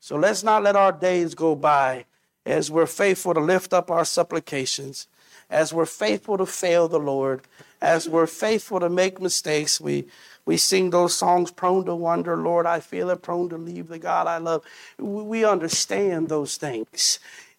So 0.00 0.16
let's 0.16 0.42
not 0.42 0.62
let 0.62 0.76
our 0.76 0.92
days 0.92 1.34
go 1.34 1.54
by 1.54 2.04
as 2.44 2.70
we're 2.70 2.86
faithful 2.86 3.32
to 3.32 3.40
lift 3.40 3.72
up 3.72 3.90
our 3.90 4.04
supplications 4.04 5.06
as 5.50 5.72
we're 5.72 5.86
faithful 5.86 6.38
to 6.38 6.46
fail 6.46 6.88
the 6.88 7.00
Lord, 7.00 7.42
as 7.82 8.08
we're 8.08 8.26
faithful 8.26 8.80
to 8.80 8.88
make 8.88 9.20
mistakes, 9.20 9.80
we, 9.80 10.06
we 10.46 10.56
sing 10.56 10.90
those 10.90 11.16
songs, 11.16 11.50
prone 11.50 11.84
to 11.86 11.94
wonder, 11.94 12.36
Lord, 12.36 12.66
I 12.66 12.80
feel 12.80 13.10
it, 13.10 13.22
prone 13.22 13.48
to 13.48 13.58
leave 13.58 13.88
the 13.88 13.98
God 13.98 14.26
I 14.26 14.38
love. 14.38 14.64
We 14.98 15.44
understand 15.44 16.28
those 16.28 16.56
things. 16.56 17.18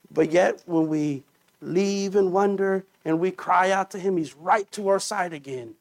But 0.09 0.31
yet, 0.31 0.61
when 0.65 0.87
we 0.87 1.23
leave 1.61 2.15
and 2.15 2.31
wonder 2.31 2.85
and 3.03 3.19
we 3.19 3.31
cry 3.31 3.71
out 3.71 3.91
to 3.91 3.99
Him, 3.99 4.17
He's 4.17 4.35
right 4.35 4.71
to 4.71 4.87
our 4.87 4.99
side 4.99 5.33
again. 5.33 5.75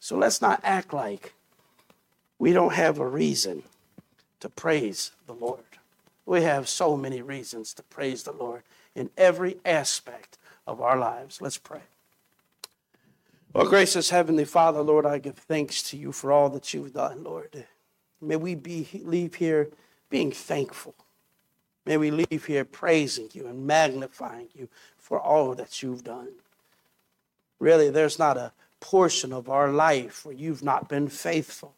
So 0.00 0.16
let's 0.16 0.42
not 0.42 0.60
act 0.64 0.92
like 0.92 1.32
we 2.38 2.52
don't 2.52 2.74
have 2.74 2.98
a 2.98 3.06
reason 3.06 3.62
to 4.40 4.48
praise 4.48 5.12
the 5.26 5.34
Lord. 5.34 5.60
We 6.26 6.42
have 6.42 6.68
so 6.68 6.96
many 6.96 7.22
reasons 7.22 7.72
to 7.74 7.82
praise 7.84 8.24
the 8.24 8.32
Lord 8.32 8.62
in 8.94 9.10
every 9.16 9.58
aspect 9.64 10.38
of 10.66 10.80
our 10.80 10.96
lives. 10.96 11.40
Let's 11.40 11.58
pray. 11.58 11.80
Well, 13.52 13.68
gracious 13.68 14.10
Heavenly 14.10 14.46
Father, 14.46 14.80
Lord, 14.80 15.04
I 15.04 15.18
give 15.18 15.36
thanks 15.36 15.82
to 15.90 15.96
you 15.96 16.10
for 16.10 16.32
all 16.32 16.48
that 16.50 16.72
you've 16.72 16.94
done, 16.94 17.22
Lord. 17.22 17.66
May 18.20 18.36
we 18.36 18.54
be, 18.54 18.88
leave 19.04 19.34
here 19.34 19.68
being 20.08 20.32
thankful. 20.32 20.94
May 21.84 21.96
we 21.96 22.10
leave 22.10 22.46
here 22.46 22.64
praising 22.64 23.28
you 23.32 23.46
and 23.46 23.66
magnifying 23.66 24.48
you 24.54 24.68
for 24.96 25.20
all 25.20 25.54
that 25.54 25.82
you've 25.82 26.04
done. 26.04 26.28
Really, 27.58 27.90
there's 27.90 28.18
not 28.18 28.36
a 28.36 28.52
portion 28.80 29.32
of 29.32 29.48
our 29.48 29.70
life 29.70 30.24
where 30.24 30.34
you've 30.34 30.62
not 30.62 30.88
been 30.88 31.08
faithful. 31.08 31.74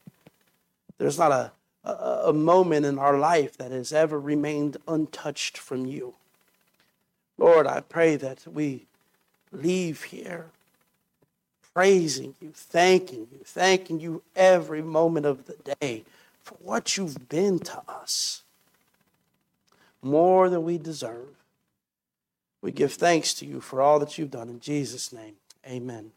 There's 0.98 1.18
not 1.18 1.32
a, 1.32 1.52
a, 1.84 2.28
a 2.28 2.32
moment 2.32 2.86
in 2.86 2.98
our 2.98 3.18
life 3.18 3.56
that 3.56 3.70
has 3.72 3.92
ever 3.92 4.20
remained 4.20 4.76
untouched 4.86 5.58
from 5.58 5.86
you. 5.86 6.14
Lord, 7.38 7.66
I 7.66 7.80
pray 7.80 8.16
that 8.16 8.46
we 8.46 8.86
leave 9.52 10.04
here 10.04 10.46
praising 11.74 12.34
you, 12.40 12.52
thanking 12.54 13.26
you, 13.32 13.40
thanking 13.44 13.98
you 14.00 14.22
every 14.36 14.80
moment 14.80 15.26
of 15.26 15.46
the 15.46 15.56
day 15.80 16.04
for 16.42 16.54
what 16.62 16.96
you've 16.96 17.28
been 17.28 17.58
to 17.58 17.82
us. 17.88 18.42
More 20.00 20.48
than 20.48 20.62
we 20.62 20.78
deserve. 20.78 21.28
We 22.62 22.70
give 22.70 22.92
thanks 22.92 23.34
to 23.34 23.46
you 23.46 23.60
for 23.60 23.82
all 23.82 23.98
that 23.98 24.16
you've 24.16 24.30
done. 24.30 24.48
In 24.48 24.60
Jesus' 24.60 25.12
name, 25.12 25.34
amen. 25.66 26.12